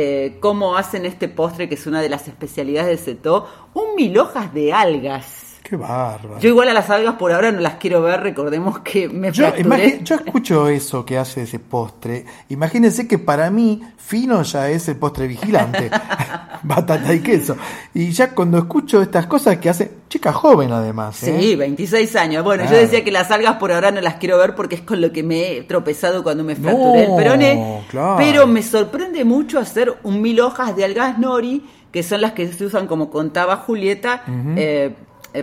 eh, 0.00 0.36
cómo 0.38 0.76
hacen 0.76 1.06
este 1.06 1.28
postre 1.28 1.68
que 1.68 1.74
es 1.74 1.84
una 1.88 2.00
de 2.00 2.08
las 2.08 2.28
especialidades 2.28 3.04
de 3.04 3.04
Seto? 3.04 3.48
Un 3.74 3.96
mil 3.96 4.16
hojas 4.16 4.54
de 4.54 4.72
algas 4.72 5.37
Qué 5.68 5.76
bárbaro. 5.76 6.38
Yo 6.40 6.48
igual 6.48 6.70
a 6.70 6.72
las 6.72 6.88
algas 6.88 7.16
por 7.16 7.30
ahora 7.30 7.52
no 7.52 7.60
las 7.60 7.74
quiero 7.74 8.00
ver, 8.00 8.22
recordemos 8.22 8.78
que 8.78 9.06
me 9.08 9.30
yo, 9.32 9.54
yo 10.02 10.14
escucho 10.14 10.66
eso 10.68 11.04
que 11.04 11.18
hace 11.18 11.42
ese 11.42 11.58
postre. 11.58 12.24
Imagínense 12.48 13.06
que 13.06 13.18
para 13.18 13.50
mí 13.50 13.82
fino 13.98 14.42
ya 14.42 14.70
es 14.70 14.88
el 14.88 14.96
postre 14.96 15.26
vigilante. 15.26 15.90
Batata 16.62 17.12
y 17.12 17.20
queso. 17.20 17.56
Y 17.92 18.10
ya 18.12 18.30
cuando 18.30 18.56
escucho 18.56 19.02
estas 19.02 19.26
cosas 19.26 19.58
que 19.58 19.68
hace, 19.68 19.90
chica 20.08 20.32
joven 20.32 20.72
además. 20.72 21.22
¿eh? 21.24 21.36
Sí, 21.38 21.56
26 21.56 22.16
años. 22.16 22.44
Bueno, 22.44 22.64
yo 22.64 22.76
decía 22.76 23.04
que 23.04 23.12
las 23.12 23.30
algas 23.30 23.56
por 23.56 23.70
ahora 23.70 23.90
no 23.90 24.00
las 24.00 24.14
quiero 24.14 24.38
ver 24.38 24.54
porque 24.54 24.76
es 24.76 24.80
con 24.80 25.02
lo 25.02 25.12
que 25.12 25.22
me 25.22 25.58
he 25.58 25.62
tropezado 25.64 26.22
cuando 26.22 26.44
me 26.44 26.56
fracturé 26.56 27.04
el 27.04 27.14
peroné. 27.14 27.82
Pero 28.16 28.46
me 28.46 28.62
sorprende 28.62 29.24
mucho 29.24 29.58
hacer 29.58 29.98
un 30.02 30.22
mil 30.22 30.40
hojas 30.40 30.74
de 30.76 30.84
algas 30.86 31.18
nori, 31.18 31.66
que 31.92 32.02
son 32.02 32.22
las 32.22 32.32
que 32.32 32.50
se 32.50 32.64
usan 32.64 32.86
como 32.86 33.10
contaba 33.10 33.56
Julieta. 33.56 34.22
Eh, 34.56 34.94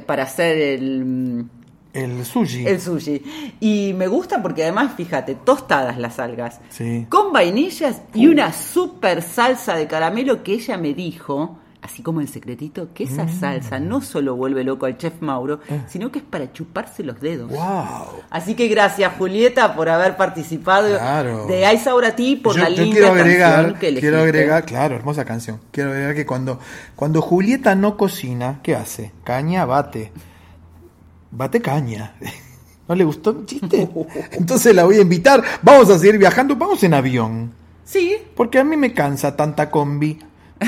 para 0.05 0.23
hacer 0.23 0.57
el... 0.57 1.45
El 1.93 2.25
sushi. 2.25 2.67
El 2.67 2.81
sushi. 2.81 3.21
Y 3.61 3.93
me 3.93 4.07
gusta 4.07 4.41
porque 4.41 4.63
además, 4.63 4.93
fíjate, 4.97 5.35
tostadas 5.35 5.97
las 5.97 6.19
algas. 6.19 6.59
Sí. 6.69 7.07
Con 7.09 7.31
vainillas 7.31 8.01
y 8.13 8.27
una 8.27 8.51
super 8.51 9.21
salsa 9.21 9.75
de 9.75 9.87
caramelo 9.87 10.43
que 10.43 10.53
ella 10.55 10.77
me 10.77 10.93
dijo, 10.93 11.57
así 11.85 12.03
como 12.03 12.21
en 12.21 12.27
secretito, 12.27 12.89
que 12.93 13.05
esa 13.05 13.23
mm. 13.23 13.39
salsa 13.39 13.79
no 13.79 14.01
solo 14.01 14.35
vuelve 14.35 14.63
loco 14.63 14.85
al 14.85 14.97
chef 14.97 15.21
Mauro, 15.21 15.59
eh. 15.69 15.81
sino 15.87 16.11
que 16.11 16.19
es 16.19 16.25
para 16.25 16.51
chuparse 16.51 17.03
los 17.03 17.19
dedos. 17.21 17.49
Wow. 17.49 18.23
Así 18.29 18.55
que 18.55 18.67
gracias 18.67 19.13
Julieta 19.17 19.75
por 19.75 19.89
haber 19.89 20.17
participado 20.17 20.87
de 21.47 21.73
Ice 21.73 21.89
Ahora 21.89 22.15
Ti 22.15 22.37
por 22.37 22.57
la 22.57 22.69
linda 22.69 22.91
quiero 22.91 23.11
agregar, 23.11 23.55
canción 23.55 23.79
que 23.79 23.99
Quiero 23.99 24.19
agregar, 24.19 24.65
claro, 24.65 24.95
hermosa 24.95 25.25
canción. 25.25 25.59
Quiero 25.71 25.91
agregar 25.91 26.15
que 26.15 26.25
cuando, 26.25 26.59
cuando 26.95 27.21
Julieta 27.21 27.75
no 27.75 27.97
cocina, 27.97 28.59
¿qué 28.61 28.75
hace? 28.75 29.11
Caña, 29.23 29.65
bate 29.65 30.11
bate 31.35 31.61
caña. 31.61 32.15
¿No 32.87 32.95
le 32.95 33.03
gustó 33.03 33.31
el 33.31 33.45
chiste? 33.45 33.89
Entonces 34.31 34.75
la 34.75 34.83
voy 34.85 34.97
a 34.97 35.01
invitar. 35.01 35.43
Vamos 35.61 35.89
a 35.89 35.97
seguir 35.97 36.17
viajando. 36.17 36.55
Vamos 36.55 36.83
en 36.83 36.93
avión. 36.93 37.53
Sí. 37.83 38.17
Porque 38.35 38.59
a 38.59 38.63
mí 38.63 38.77
me 38.77 38.93
cansa 38.93 39.35
tanta 39.35 39.69
combi. 39.69 40.19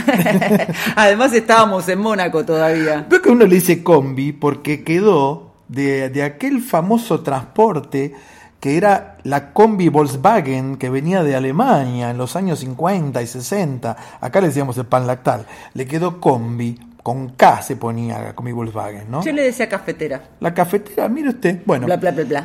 Además 0.95 1.33
estábamos 1.33 1.87
en 1.89 1.99
Mónaco 1.99 2.45
todavía. 2.45 3.05
Veo 3.09 3.21
que 3.21 3.29
uno 3.29 3.45
le 3.45 3.55
dice 3.55 3.83
combi 3.83 4.31
porque 4.31 4.83
quedó 4.83 5.53
de, 5.67 6.09
de 6.09 6.23
aquel 6.23 6.61
famoso 6.61 7.21
transporte 7.21 8.13
que 8.59 8.77
era 8.77 9.17
la 9.23 9.53
combi 9.53 9.89
Volkswagen 9.89 10.77
que 10.77 10.89
venía 10.89 11.23
de 11.23 11.35
Alemania 11.35 12.09
en 12.09 12.17
los 12.17 12.35
años 12.35 12.59
50 12.59 13.21
y 13.21 13.27
60. 13.27 13.97
Acá 14.19 14.41
le 14.41 14.47
decíamos 14.47 14.77
el 14.77 14.85
pan 14.85 15.05
lactal. 15.05 15.45
Le 15.73 15.85
quedó 15.85 16.19
combi 16.19 16.79
con 17.07 17.29
K 17.29 17.61
se 17.61 17.77
ponía 17.77 18.35
con 18.35 18.43
mi 18.43 18.51
Volkswagen, 18.51 19.09
¿no? 19.09 19.23
Yo 19.23 19.31
le 19.31 19.43
decía 19.43 19.69
cafetera. 19.69 20.21
La 20.41 20.53
cafetera, 20.53 21.07
mire 21.07 21.29
usted. 21.29 21.61
Bueno, 21.65 21.87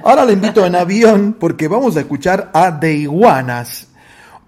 ahora 0.04 0.24
le 0.24 0.34
invito 0.34 0.64
en 0.64 0.76
avión 0.76 1.36
porque 1.40 1.66
vamos 1.66 1.96
a 1.96 2.00
escuchar 2.02 2.48
a 2.54 2.78
The 2.78 2.92
Iguanas, 2.92 3.88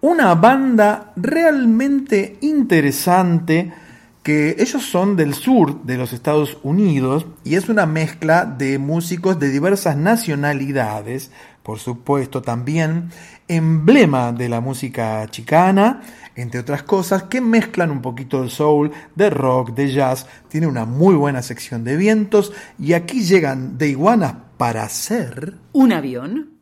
una 0.05 0.35
banda 0.35 1.15
realmente 1.17 2.37
interesante 2.43 3.73
que 4.23 4.55
ellos 4.59 4.83
son 4.85 5.17
del 5.17 5.33
sur 5.33 5.83
de 5.85 5.97
los 5.97 6.13
Estados 6.13 6.59
Unidos 6.63 7.25
y 7.43 7.55
es 7.55 7.71
una 7.71 7.87
mezcla 7.87 8.45
de 8.45 8.79
músicos 8.79 9.41
de 9.41 9.49
diversas 9.49 9.97
nacionalidades, 9.97 11.31
por 11.63 11.79
supuesto 11.79 12.43
también 12.43 13.09
emblema 13.49 14.33
de 14.33 14.51
la 14.51 14.61
música 14.61 15.27
chicana, 15.31 16.03
entre 16.37 16.61
otras 16.61 16.83
cosas, 16.83 17.23
que 17.23 17.41
mezclan 17.41 17.91
un 17.91 18.03
poquito 18.03 18.43
de 18.43 18.51
soul, 18.51 18.91
de 19.15 19.31
rock, 19.31 19.71
de 19.71 19.91
jazz, 19.91 20.27
tiene 20.49 20.67
una 20.67 20.85
muy 20.85 21.15
buena 21.15 21.41
sección 21.41 21.83
de 21.83 21.97
vientos 21.97 22.53
y 22.79 22.93
aquí 22.93 23.23
llegan 23.23 23.79
de 23.79 23.89
iguanas 23.89 24.35
para 24.59 24.83
hacer 24.83 25.55
un 25.73 25.93
avión. 25.93 26.54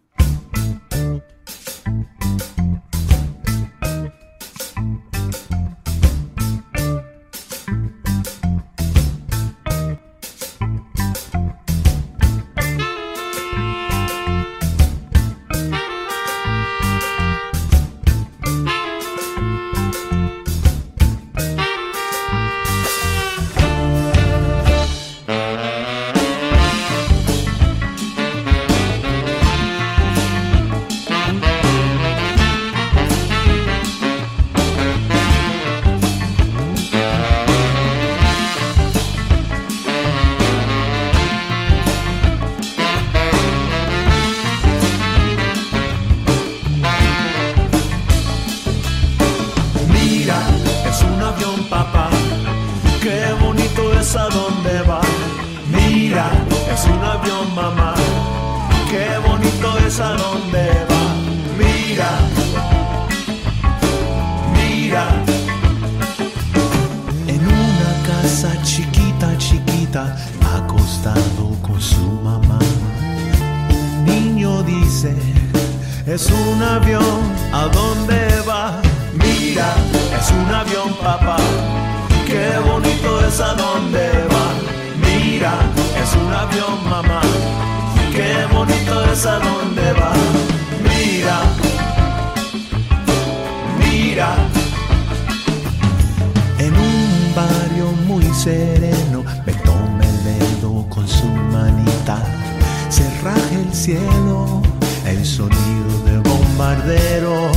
Cielo, 103.83 104.63
el 105.07 105.25
sonido 105.25 105.99
del 106.05 106.21
bombardero. 106.21 107.51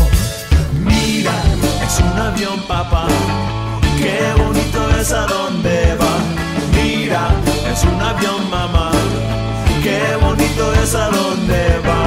Mira, 0.74 1.34
es 1.86 2.00
avión, 2.20 2.60
papá. 2.68 3.08
Qué 4.00 4.20
bonito 4.42 4.90
es 5.00 5.12
a 5.12 5.28
dónde 5.28 5.96
va. 6.02 6.16
Mira, 6.76 7.30
es 7.72 7.84
un 7.84 8.02
avión, 8.02 8.50
mamá. 8.50 8.92
Qué 9.84 10.16
bonito 10.20 10.74
es 10.82 10.96
a 10.96 11.10
dónde 11.10 11.80
va. 11.88 12.05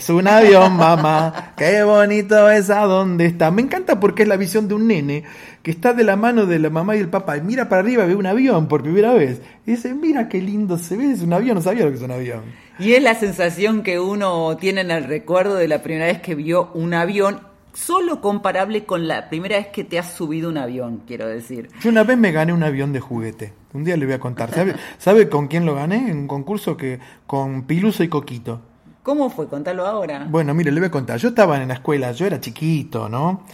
Es 0.00 0.08
un 0.08 0.26
avión, 0.28 0.76
mamá. 0.76 1.52
Qué 1.56 1.82
bonito 1.82 2.48
es 2.48 2.70
a 2.70 2.86
dónde 2.86 3.26
está. 3.26 3.50
Me 3.50 3.60
encanta 3.60 4.00
porque 4.00 4.22
es 4.22 4.28
la 4.28 4.36
visión 4.36 4.68
de 4.68 4.74
un 4.74 4.86
nene 4.86 5.24
que 5.62 5.70
está 5.70 5.92
de 5.92 6.04
la 6.04 6.16
mano 6.16 6.46
de 6.46 6.58
la 6.58 6.70
mamá 6.70 6.96
y 6.96 7.00
el 7.00 7.10
papá 7.10 7.36
y 7.36 7.42
mira 7.42 7.68
para 7.68 7.82
arriba, 7.82 8.06
ve 8.06 8.14
un 8.14 8.24
avión 8.24 8.66
por 8.66 8.82
primera 8.82 9.12
vez. 9.12 9.42
Y 9.66 9.72
dice, 9.72 9.92
mira 9.92 10.28
qué 10.28 10.40
lindo 10.40 10.78
se 10.78 10.96
ve, 10.96 11.10
es 11.12 11.20
un 11.20 11.32
avión, 11.32 11.56
no 11.56 11.60
sabía 11.60 11.84
lo 11.84 11.90
que 11.90 11.96
es 11.96 12.02
un 12.02 12.12
avión. 12.12 12.44
Y 12.78 12.92
es 12.92 13.02
la 13.02 13.14
sensación 13.14 13.82
que 13.82 14.00
uno 14.00 14.56
tiene 14.56 14.80
en 14.80 14.90
el 14.90 15.04
recuerdo 15.04 15.56
de 15.56 15.68
la 15.68 15.82
primera 15.82 16.06
vez 16.06 16.22
que 16.22 16.34
vio 16.34 16.70
un 16.72 16.94
avión 16.94 17.49
solo 17.72 18.20
comparable 18.20 18.84
con 18.84 19.08
la 19.08 19.28
primera 19.28 19.56
vez 19.56 19.68
que 19.68 19.84
te 19.84 19.98
has 19.98 20.12
subido 20.12 20.48
un 20.48 20.58
avión, 20.58 21.02
quiero 21.06 21.26
decir. 21.26 21.68
Yo 21.80 21.90
una 21.90 22.04
vez 22.04 22.18
me 22.18 22.32
gané 22.32 22.52
un 22.52 22.62
avión 22.62 22.92
de 22.92 23.00
juguete. 23.00 23.52
Un 23.72 23.84
día 23.84 23.96
le 23.96 24.06
voy 24.06 24.14
a 24.14 24.20
contar. 24.20 24.52
¿Sabe, 24.52 24.74
¿Sabe 24.98 25.28
con 25.28 25.46
quién 25.48 25.64
lo 25.64 25.74
gané? 25.74 26.10
En 26.10 26.18
un 26.18 26.28
concurso 26.28 26.76
que 26.76 26.98
con 27.26 27.62
Piluso 27.62 28.02
y 28.02 28.08
Coquito. 28.08 28.60
¿Cómo 29.02 29.30
fue? 29.30 29.48
Contalo 29.48 29.86
ahora. 29.86 30.26
Bueno, 30.28 30.54
mire, 30.54 30.70
le 30.70 30.80
voy 30.80 30.88
a 30.88 30.90
contar. 30.90 31.18
Yo 31.18 31.28
estaba 31.28 31.60
en 31.60 31.68
la 31.68 31.74
escuela, 31.74 32.12
yo 32.12 32.26
era 32.26 32.40
chiquito, 32.40 33.08
¿no? 33.08 33.44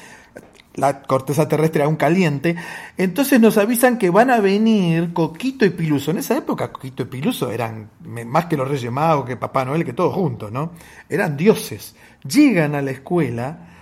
La 0.74 1.02
corteza 1.02 1.48
terrestre 1.48 1.82
aún 1.82 1.96
caliente. 1.96 2.56
Entonces 2.96 3.40
nos 3.40 3.56
avisan 3.56 3.96
que 3.96 4.10
van 4.10 4.30
a 4.30 4.40
venir 4.40 5.12
Coquito 5.12 5.64
y 5.64 5.70
Piluso. 5.70 6.10
En 6.10 6.18
esa 6.18 6.36
época 6.36 6.72
Coquito 6.72 7.04
y 7.04 7.06
Piluso 7.06 7.50
eran 7.50 7.90
más 8.04 8.46
que 8.46 8.56
los 8.56 8.68
Reyes 8.68 8.90
Magos, 8.90 9.24
que 9.24 9.36
Papá 9.36 9.64
Noel, 9.64 9.84
que 9.84 9.92
todos 9.92 10.14
juntos, 10.14 10.50
¿no? 10.50 10.72
Eran 11.08 11.36
dioses. 11.36 11.94
Llegan 12.24 12.74
a 12.74 12.82
la 12.82 12.90
escuela 12.90 13.75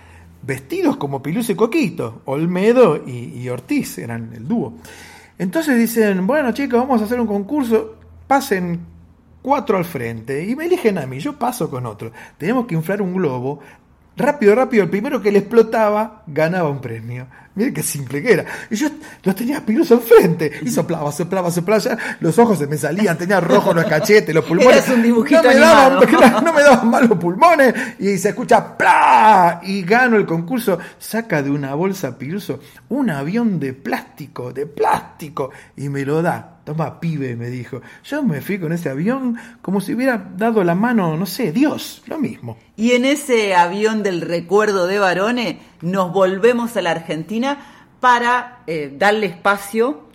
vestidos 0.45 0.97
como 0.97 1.21
Piluso 1.21 1.51
y 1.51 1.55
Coquito. 1.55 2.21
Olmedo 2.25 3.03
y, 3.05 3.41
y 3.41 3.49
Ortiz 3.49 3.97
eran 3.97 4.31
el 4.33 4.47
dúo. 4.47 4.73
Entonces 5.37 5.77
dicen, 5.77 6.25
bueno 6.25 6.51
chicos, 6.51 6.79
vamos 6.79 7.01
a 7.01 7.05
hacer 7.05 7.19
un 7.19 7.27
concurso. 7.27 7.95
Pasen 8.27 8.79
cuatro 9.41 9.77
al 9.77 9.85
frente 9.85 10.43
y 10.43 10.55
me 10.55 10.65
eligen 10.65 10.97
a 10.97 11.05
mí, 11.05 11.19
yo 11.19 11.37
paso 11.37 11.69
con 11.69 11.85
otro. 11.85 12.11
Tenemos 12.37 12.65
que 12.65 12.73
inflar 12.75 13.01
un 13.01 13.13
globo. 13.13 13.59
Rápido, 14.17 14.55
rápido, 14.55 14.83
el 14.83 14.89
primero 14.89 15.21
que 15.21 15.31
le 15.31 15.39
explotaba 15.39 16.23
ganaba 16.27 16.69
un 16.69 16.79
premio. 16.79 17.27
Miren 17.55 17.73
qué 17.73 17.83
simple 17.83 18.21
que 18.21 18.33
era. 18.33 18.45
Y 18.69 18.75
yo 18.75 18.89
los 19.23 19.35
tenía 19.35 19.65
piloso 19.65 19.95
enfrente. 19.95 20.51
Y 20.61 20.69
soplaba, 20.69 21.11
soplaba, 21.11 21.49
soplaba. 21.51 21.97
los 22.19 22.37
ojos 22.37 22.59
se 22.59 22.67
me 22.67 22.77
salían, 22.77 23.17
tenía 23.17 23.39
rojo 23.39 23.73
los 23.73 23.85
cachetes, 23.85 24.35
los 24.35 24.43
pulmones. 24.43 24.87
un 24.89 25.01
dibujito 25.01 25.41
no, 25.41 25.49
me 25.49 25.55
daban, 25.55 25.99
no 26.43 26.53
me 26.53 26.61
daban 26.61 26.89
mal 26.89 27.07
los 27.07 27.17
pulmones. 27.17 27.73
Y 27.99 28.17
se 28.17 28.29
escucha 28.29 28.77
¡plá! 28.77 29.61
Y 29.63 29.83
gano 29.83 30.17
el 30.17 30.25
concurso. 30.25 30.79
Saca 30.99 31.41
de 31.41 31.49
una 31.49 31.75
bolsa 31.75 32.17
piruso 32.17 32.59
un 32.89 33.09
avión 33.09 33.59
de 33.59 33.73
plástico, 33.73 34.51
de 34.51 34.65
plástico. 34.65 35.51
Y 35.77 35.87
me 35.87 36.05
lo 36.05 36.21
da 36.21 36.54
Toma, 36.65 36.99
pibe, 36.99 37.35
me 37.35 37.51
dijo. 37.51 37.81
Yo 38.03 38.23
me 38.23 38.41
fui 38.41 38.57
con 38.57 38.73
ese 38.73 38.89
avión 38.89 39.37
como 39.61 39.79
si 39.81 39.93
hubiera 39.93 40.31
dado 40.35 40.63
la 40.63 40.73
mano, 40.73 41.15
no 41.15 41.27
sé, 41.27 41.51
Dios, 41.51 42.01
lo 42.07 42.17
mismo. 42.17 42.57
Y 42.75 42.93
en 42.93 43.05
ese 43.05 43.53
avión 43.53 44.01
del 44.01 44.21
recuerdo 44.21 44.87
de 44.87 44.97
Barone 44.97 45.59
nos 45.81 46.11
volvemos 46.11 46.75
a 46.75 46.81
la 46.81 46.89
Argentina 46.89 47.59
para 47.99 48.63
eh, 48.65 48.91
darle 48.97 49.27
espacio. 49.27 50.09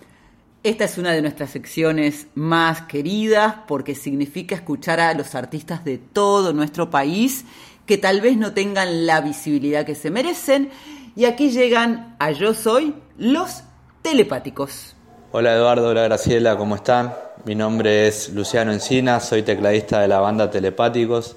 Esta 0.65 0.85
es 0.85 0.99
una 0.99 1.13
de 1.13 1.23
nuestras 1.23 1.51
secciones 1.51 2.27
más 2.35 2.83
queridas 2.83 3.55
porque 3.69 3.95
significa 3.95 4.57
escuchar 4.57 4.99
a 4.99 5.15
los 5.15 5.37
artistas 5.37 5.85
de 5.85 5.99
todo 5.99 6.53
nuestro 6.53 6.91
país 6.91 7.45
que 7.87 7.97
tal 7.97 8.21
vez 8.21 8.37
no 8.37 8.53
tengan 8.55 9.07
la 9.07 9.21
visibilidad 9.21 9.87
que 9.87 9.95
se 9.95 10.11
merecen. 10.11 10.71
Y 11.15 11.27
aquí 11.27 11.51
llegan 11.51 12.17
a 12.19 12.33
Yo 12.33 12.55
Soy 12.55 12.97
los 13.17 13.63
telepáticos. 14.03 14.97
Hola 15.33 15.55
Eduardo, 15.55 15.91
hola 15.91 16.03
Graciela, 16.03 16.57
¿cómo 16.57 16.75
están? 16.75 17.15
Mi 17.45 17.55
nombre 17.55 18.09
es 18.09 18.31
Luciano 18.31 18.73
Encina, 18.73 19.21
soy 19.21 19.45
tecladista 19.45 20.01
de 20.01 20.09
la 20.09 20.19
banda 20.19 20.51
Telepáticos, 20.51 21.37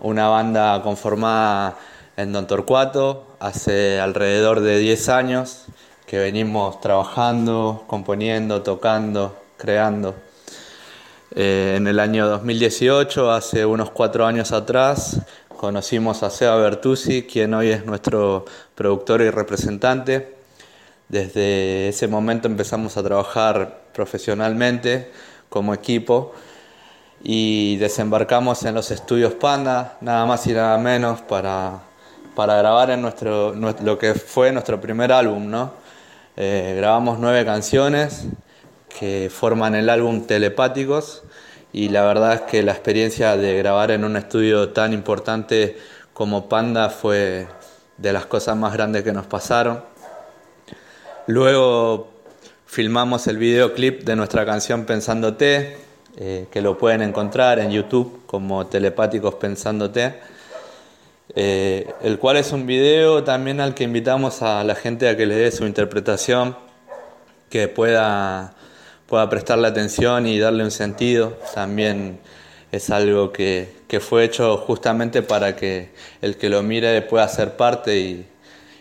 una 0.00 0.28
banda 0.28 0.80
conformada 0.82 1.76
en 2.16 2.32
Don 2.32 2.46
Torcuato 2.46 3.26
hace 3.38 4.00
alrededor 4.00 4.60
de 4.60 4.78
10 4.78 5.08
años 5.10 5.66
que 6.06 6.18
venimos 6.18 6.80
trabajando, 6.80 7.84
componiendo, 7.86 8.62
tocando, 8.62 9.36
creando. 9.58 10.14
Eh, 11.34 11.74
en 11.76 11.86
el 11.88 12.00
año 12.00 12.26
2018, 12.28 13.32
hace 13.32 13.66
unos 13.66 13.90
cuatro 13.90 14.24
años 14.24 14.52
atrás, 14.52 15.20
conocimos 15.58 16.22
a 16.22 16.30
Seba 16.30 16.56
Bertuzzi, 16.56 17.24
quien 17.24 17.52
hoy 17.52 17.68
es 17.68 17.84
nuestro 17.84 18.46
productor 18.74 19.20
y 19.20 19.28
representante 19.28 20.35
desde 21.08 21.88
ese 21.88 22.08
momento 22.08 22.48
empezamos 22.48 22.96
a 22.96 23.02
trabajar 23.02 23.82
profesionalmente 23.92 25.10
como 25.48 25.72
equipo 25.72 26.32
y 27.22 27.76
desembarcamos 27.76 28.64
en 28.64 28.74
los 28.74 28.90
estudios 28.90 29.34
Panda, 29.34 29.98
nada 30.00 30.26
más 30.26 30.46
y 30.46 30.52
nada 30.52 30.76
menos, 30.78 31.22
para, 31.22 31.80
para 32.34 32.56
grabar 32.56 32.90
en 32.90 33.02
nuestro, 33.02 33.54
lo 33.54 33.98
que 33.98 34.14
fue 34.14 34.52
nuestro 34.52 34.80
primer 34.80 35.12
álbum. 35.12 35.48
¿no? 35.48 35.72
Eh, 36.36 36.74
grabamos 36.76 37.18
nueve 37.18 37.44
canciones 37.44 38.26
que 38.98 39.30
forman 39.32 39.74
el 39.74 39.88
álbum 39.88 40.26
Telepáticos 40.26 41.22
y 41.72 41.88
la 41.88 42.04
verdad 42.04 42.34
es 42.34 42.40
que 42.42 42.62
la 42.62 42.72
experiencia 42.72 43.36
de 43.36 43.56
grabar 43.58 43.90
en 43.90 44.04
un 44.04 44.16
estudio 44.16 44.70
tan 44.70 44.92
importante 44.92 45.78
como 46.12 46.48
Panda 46.48 46.90
fue 46.90 47.46
de 47.96 48.12
las 48.12 48.26
cosas 48.26 48.56
más 48.56 48.72
grandes 48.72 49.02
que 49.04 49.12
nos 49.12 49.26
pasaron 49.26 49.95
Luego 51.26 52.08
filmamos 52.66 53.26
el 53.26 53.38
videoclip 53.38 54.04
de 54.04 54.16
nuestra 54.16 54.46
canción 54.46 54.84
Pensándote, 54.84 55.76
eh, 56.16 56.46
que 56.50 56.60
lo 56.60 56.78
pueden 56.78 57.02
encontrar 57.02 57.58
en 57.58 57.70
YouTube 57.70 58.22
como 58.26 58.66
Telepáticos 58.66 59.34
Pensándote, 59.34 60.14
eh, 61.34 61.92
el 62.02 62.18
cual 62.18 62.36
es 62.36 62.52
un 62.52 62.66
video 62.66 63.24
también 63.24 63.60
al 63.60 63.74
que 63.74 63.84
invitamos 63.84 64.42
a 64.42 64.62
la 64.62 64.74
gente 64.74 65.08
a 65.08 65.16
que 65.16 65.26
le 65.26 65.34
dé 65.34 65.50
su 65.50 65.66
interpretación, 65.66 66.56
que 67.50 67.68
pueda, 67.68 68.54
pueda 69.06 69.28
prestarle 69.28 69.66
atención 69.66 70.26
y 70.26 70.38
darle 70.38 70.62
un 70.62 70.70
sentido. 70.70 71.36
También 71.54 72.20
es 72.70 72.90
algo 72.90 73.32
que, 73.32 73.74
que 73.88 73.98
fue 73.98 74.24
hecho 74.24 74.56
justamente 74.58 75.22
para 75.22 75.56
que 75.56 75.90
el 76.22 76.36
que 76.36 76.48
lo 76.48 76.62
mire 76.62 77.02
pueda 77.02 77.26
ser 77.28 77.56
parte 77.56 77.98
y 77.98 78.26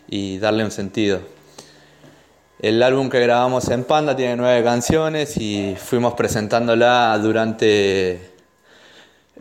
y 0.08 0.38
darle 0.38 0.64
un 0.64 0.72
sentido. 0.72 1.20
El 2.60 2.82
álbum 2.84 3.10
que 3.10 3.20
grabamos 3.20 3.68
en 3.68 3.84
Panda 3.84 4.16
tiene 4.16 4.38
nueve 4.38 4.64
canciones 4.64 5.36
y 5.36 5.76
fuimos 5.78 6.14
presentándola 6.14 7.20
durante 7.22 8.32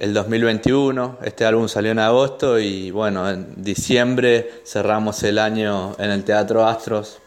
el 0.01 0.13
2021. 0.13 1.19
Este 1.23 1.45
álbum 1.45 1.69
salió 1.69 1.93
en 1.93 2.01
agosto 2.01 2.59
y 2.59 2.91
bueno, 2.91 3.31
en 3.31 3.63
diciembre 3.63 4.63
cerramos 4.67 5.23
el 5.23 5.39
año 5.39 5.95
en 6.01 6.11
el 6.11 6.25
Teatro 6.25 6.67
Astros. 6.67 7.19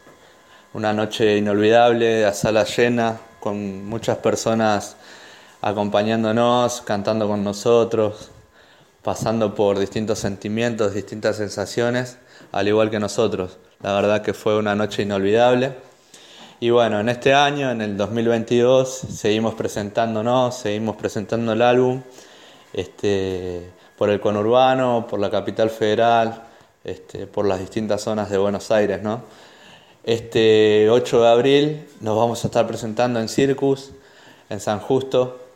Una 0.74 0.92
noche 0.92 1.38
inolvidable, 1.38 2.26
a 2.26 2.34
sala 2.34 2.64
llena, 2.64 3.18
con 3.40 3.86
muchas 3.86 4.18
personas 4.18 4.96
acompañándonos, 5.62 6.82
cantando 6.82 7.26
con 7.26 7.42
nosotros, 7.42 8.28
pasando 9.02 9.54
por 9.54 9.78
distintos 9.78 10.18
sentimientos, 10.18 10.92
distintas 10.92 11.36
sensaciones, 11.36 12.18
al 12.52 12.68
igual 12.68 12.90
que 12.90 13.00
nosotros. 13.00 13.56
La 13.80 13.92
verdad 13.92 14.22
que 14.22 14.34
fue 14.34 14.58
una 14.58 14.74
noche 14.74 15.02
inolvidable. 15.02 15.72
Y 16.58 16.70
bueno, 16.70 16.98
en 16.98 17.08
este 17.08 17.32
año, 17.32 17.70
en 17.70 17.80
el 17.80 17.96
2022, 17.96 18.88
seguimos 18.88 19.54
presentándonos, 19.54 20.56
seguimos 20.56 20.96
presentando 20.96 21.52
el 21.52 21.62
álbum 21.62 22.02
este, 22.72 23.70
por 23.96 24.10
el 24.10 24.20
conurbano, 24.20 25.06
por 25.08 25.20
la 25.20 25.30
capital 25.30 25.70
federal, 25.70 26.42
este, 26.82 27.28
por 27.28 27.46
las 27.46 27.60
distintas 27.60 28.02
zonas 28.02 28.30
de 28.30 28.38
Buenos 28.38 28.68
Aires. 28.72 29.00
¿no? 29.00 29.22
Este 30.02 30.90
8 30.90 31.22
de 31.22 31.28
abril 31.28 31.88
nos 32.00 32.16
vamos 32.16 32.42
a 32.42 32.48
estar 32.48 32.66
presentando 32.66 33.20
en 33.20 33.28
Circus, 33.28 33.92
en 34.50 34.58
San 34.58 34.80
Justo, 34.80 35.47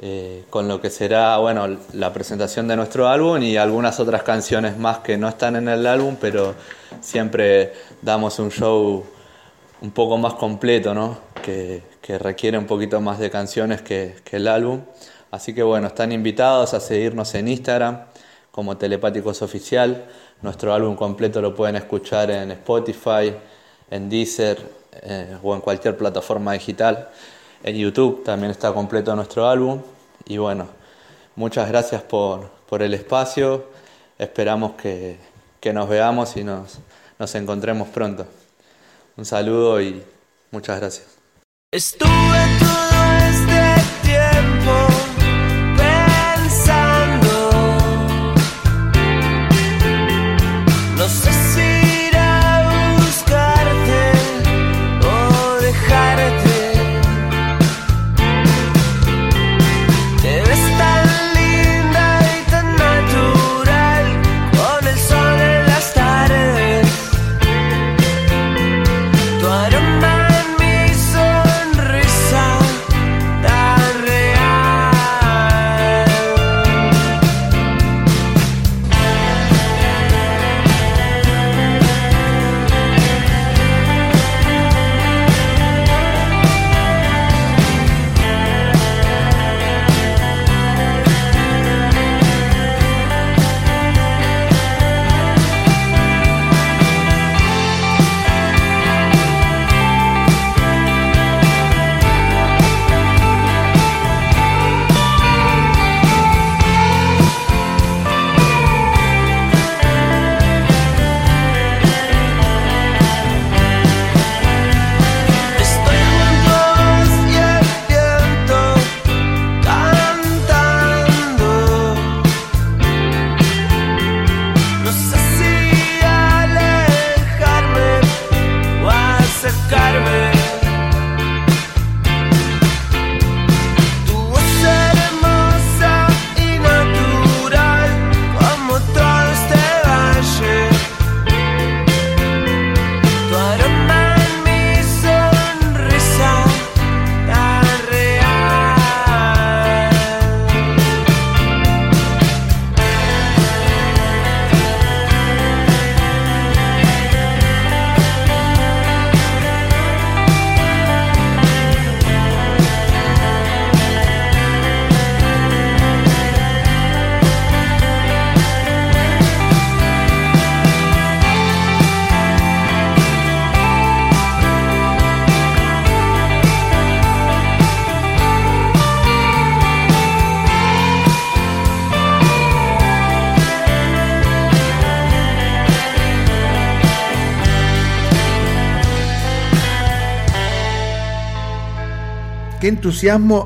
eh, 0.00 0.44
con 0.50 0.68
lo 0.68 0.80
que 0.80 0.90
será 0.90 1.38
bueno, 1.38 1.78
la 1.92 2.12
presentación 2.12 2.68
de 2.68 2.76
nuestro 2.76 3.08
álbum 3.08 3.42
y 3.42 3.56
algunas 3.56 3.98
otras 4.00 4.22
canciones 4.22 4.78
más 4.78 4.98
que 4.98 5.16
no 5.16 5.28
están 5.28 5.56
en 5.56 5.68
el 5.68 5.86
álbum, 5.86 6.16
pero 6.20 6.54
siempre 7.00 7.72
damos 8.02 8.38
un 8.38 8.50
show 8.50 9.04
un 9.80 9.90
poco 9.90 10.16
más 10.18 10.34
completo, 10.34 10.94
¿no? 10.94 11.18
que, 11.42 11.82
que 12.08 12.18
requiere 12.18 12.56
un 12.56 12.66
poquito 12.66 13.00
más 13.02 13.18
de 13.18 13.30
canciones 13.30 13.82
que, 13.82 14.16
el 14.32 14.48
álbum. 14.48 14.80
Así 15.30 15.54
que 15.54 15.62
bueno, 15.62 15.88
están 15.88 16.10
invitados 16.10 16.72
a 16.72 16.80
seguirnos 16.80 17.34
en 17.34 17.48
Instagram 17.48 18.04
como 18.50 18.78
Telepáticos 18.78 19.42
Oficial. 19.42 20.06
Nuestro 20.40 20.72
álbum 20.72 20.96
completo 20.96 21.42
lo 21.42 21.54
pueden 21.54 21.76
escuchar 21.76 22.30
en 22.30 22.50
Spotify, 22.52 23.34
en 23.90 24.08
Deezer 24.08 24.58
eh, 25.02 25.36
o 25.42 25.54
en 25.54 25.60
cualquier 25.60 25.98
plataforma 25.98 26.54
digital. 26.54 27.10
En 27.62 27.76
YouTube 27.76 28.24
también 28.24 28.50
está 28.50 28.72
completo 28.72 29.14
nuestro 29.14 29.48
álbum. 29.48 29.82
Y 30.26 30.38
bueno, 30.38 30.68
muchas 31.36 31.68
gracias 31.68 32.02
por, 32.02 32.50
por 32.68 32.82
el 32.82 32.94
espacio. 32.94 33.66
Esperamos 34.18 34.72
que, 34.72 35.18
que 35.60 35.72
nos 35.72 35.88
veamos 35.88 36.36
y 36.36 36.44
nos, 36.44 36.78
nos 37.18 37.34
encontremos 37.34 37.88
pronto. 37.88 38.26
Un 39.16 39.24
saludo 39.24 39.80
y 39.80 40.02
muchas 40.50 40.80
gracias. 40.80 41.18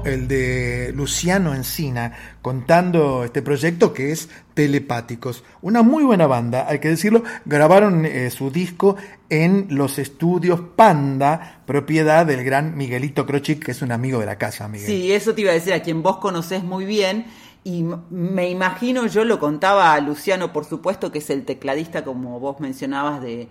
El 0.05 0.29
de 0.29 0.93
Luciano 0.95 1.53
Encina 1.53 2.13
contando 2.43 3.25
este 3.25 3.43
proyecto 3.43 3.93
que 3.93 4.13
es 4.13 4.29
Telepáticos. 4.55 5.43
Una 5.63 5.83
muy 5.83 6.05
buena 6.05 6.29
banda, 6.29 6.67
hay 6.69 6.79
que 6.79 6.91
decirlo. 6.91 7.25
Grabaron 7.45 8.07
eh, 8.07 8.31
su 8.31 8.53
disco 8.53 8.97
en 9.31 9.67
los 9.71 9.99
estudios 9.99 10.61
Panda, 10.77 11.63
propiedad 11.67 12.25
del 12.25 12.45
gran 12.45 12.77
Miguelito 12.77 13.27
Crochic, 13.27 13.65
que 13.65 13.73
es 13.73 13.83
un 13.83 13.91
amigo 13.91 14.21
de 14.21 14.27
la 14.27 14.39
casa, 14.39 14.69
Miguel. 14.69 14.87
Sí, 14.87 15.13
eso 15.13 15.35
te 15.35 15.41
iba 15.41 15.51
a 15.51 15.55
decir, 15.55 15.73
a 15.73 15.83
quien 15.83 16.05
vos 16.05 16.19
conocés 16.19 16.63
muy 16.63 16.85
bien. 16.85 17.27
Y 17.65 17.85
me 18.11 18.49
imagino, 18.49 19.09
yo 19.09 19.25
lo 19.25 19.41
contaba 19.41 19.93
a 19.93 20.01
Luciano, 20.01 20.53
por 20.53 20.67
supuesto, 20.67 21.11
que 21.11 21.19
es 21.19 21.31
el 21.31 21.45
tecladista, 21.45 22.05
como 22.05 22.39
vos 22.39 22.61
mencionabas, 22.61 23.21
de, 23.21 23.49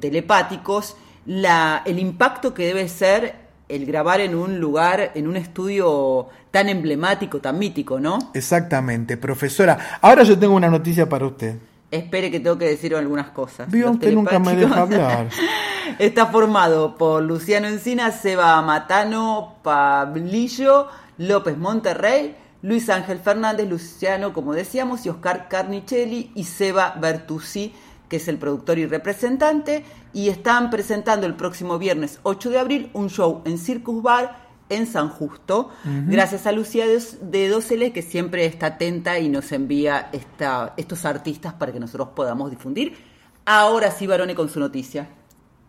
Telepáticos, 0.00 0.96
el 1.26 1.98
impacto 1.98 2.54
que 2.54 2.64
debe 2.64 2.88
ser 2.88 3.41
el 3.72 3.86
grabar 3.86 4.20
en 4.20 4.34
un 4.34 4.60
lugar, 4.60 5.12
en 5.14 5.26
un 5.26 5.36
estudio 5.36 6.28
tan 6.50 6.68
emblemático, 6.68 7.40
tan 7.40 7.58
mítico, 7.58 7.98
¿no? 7.98 8.18
Exactamente, 8.34 9.16
profesora. 9.16 9.98
Ahora 10.02 10.24
yo 10.24 10.38
tengo 10.38 10.54
una 10.54 10.68
noticia 10.68 11.08
para 11.08 11.24
usted. 11.26 11.56
Espere 11.90 12.30
que 12.30 12.38
tengo 12.38 12.58
que 12.58 12.66
decir 12.66 12.94
algunas 12.94 13.30
cosas. 13.30 13.70
Vio, 13.70 13.90
usted 13.90 14.12
nunca 14.12 14.38
me 14.38 14.54
deja 14.54 14.82
hablar. 14.82 15.28
Está 15.98 16.26
formado 16.26 16.96
por 16.96 17.22
Luciano 17.22 17.66
Encina, 17.66 18.10
Seba 18.10 18.60
Matano, 18.60 19.54
Pablillo, 19.62 20.88
López 21.16 21.56
Monterrey, 21.56 22.36
Luis 22.60 22.90
Ángel 22.90 23.20
Fernández, 23.20 23.68
Luciano, 23.68 24.34
como 24.34 24.52
decíamos, 24.52 25.06
y 25.06 25.08
Oscar 25.08 25.48
Carnicelli 25.48 26.30
y 26.34 26.44
Seba 26.44 26.94
Bertuzzi, 27.00 27.74
que 28.12 28.18
es 28.18 28.28
el 28.28 28.36
productor 28.36 28.78
y 28.78 28.84
representante, 28.84 29.86
y 30.12 30.28
están 30.28 30.68
presentando 30.68 31.26
el 31.26 31.32
próximo 31.32 31.78
viernes 31.78 32.20
8 32.24 32.50
de 32.50 32.58
abril 32.58 32.90
un 32.92 33.08
show 33.08 33.40
en 33.46 33.56
Circus 33.56 34.02
Bar 34.02 34.36
en 34.68 34.86
San 34.86 35.08
Justo, 35.08 35.70
gracias 35.82 36.46
a 36.46 36.52
Lucía 36.52 36.84
de 36.86 37.48
Dosele, 37.48 37.94
que 37.94 38.02
siempre 38.02 38.44
está 38.44 38.66
atenta 38.66 39.18
y 39.18 39.30
nos 39.30 39.50
envía 39.52 40.10
esta, 40.12 40.74
estos 40.76 41.06
artistas 41.06 41.54
para 41.54 41.72
que 41.72 41.80
nosotros 41.80 42.08
podamos 42.14 42.50
difundir. 42.50 42.98
Ahora 43.46 43.90
sí, 43.90 44.06
Barone, 44.06 44.34
con 44.34 44.50
su 44.50 44.60
noticia. 44.60 45.08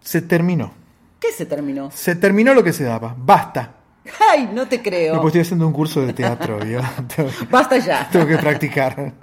Se 0.01 0.21
terminó. 0.21 0.73
¿Qué 1.21 1.31
se 1.31 1.45
terminó? 1.45 1.91
Se 1.91 2.15
terminó 2.15 2.53
lo 2.53 2.61
que 2.61 2.73
se 2.73 2.83
daba. 2.83 3.15
Basta. 3.17 3.82
Ay, 4.31 4.49
no 4.53 4.67
te 4.67 4.81
creo. 4.81 5.15
pues 5.21 5.27
estoy 5.27 5.41
haciendo 5.41 5.67
un 5.67 5.73
curso 5.73 6.01
de 6.01 6.13
teatro, 6.13 6.63
yo. 6.65 6.79
Basta 7.49 7.77
ya. 7.77 8.09
Tengo 8.11 8.27
que 8.27 8.37
practicar. 8.37 9.13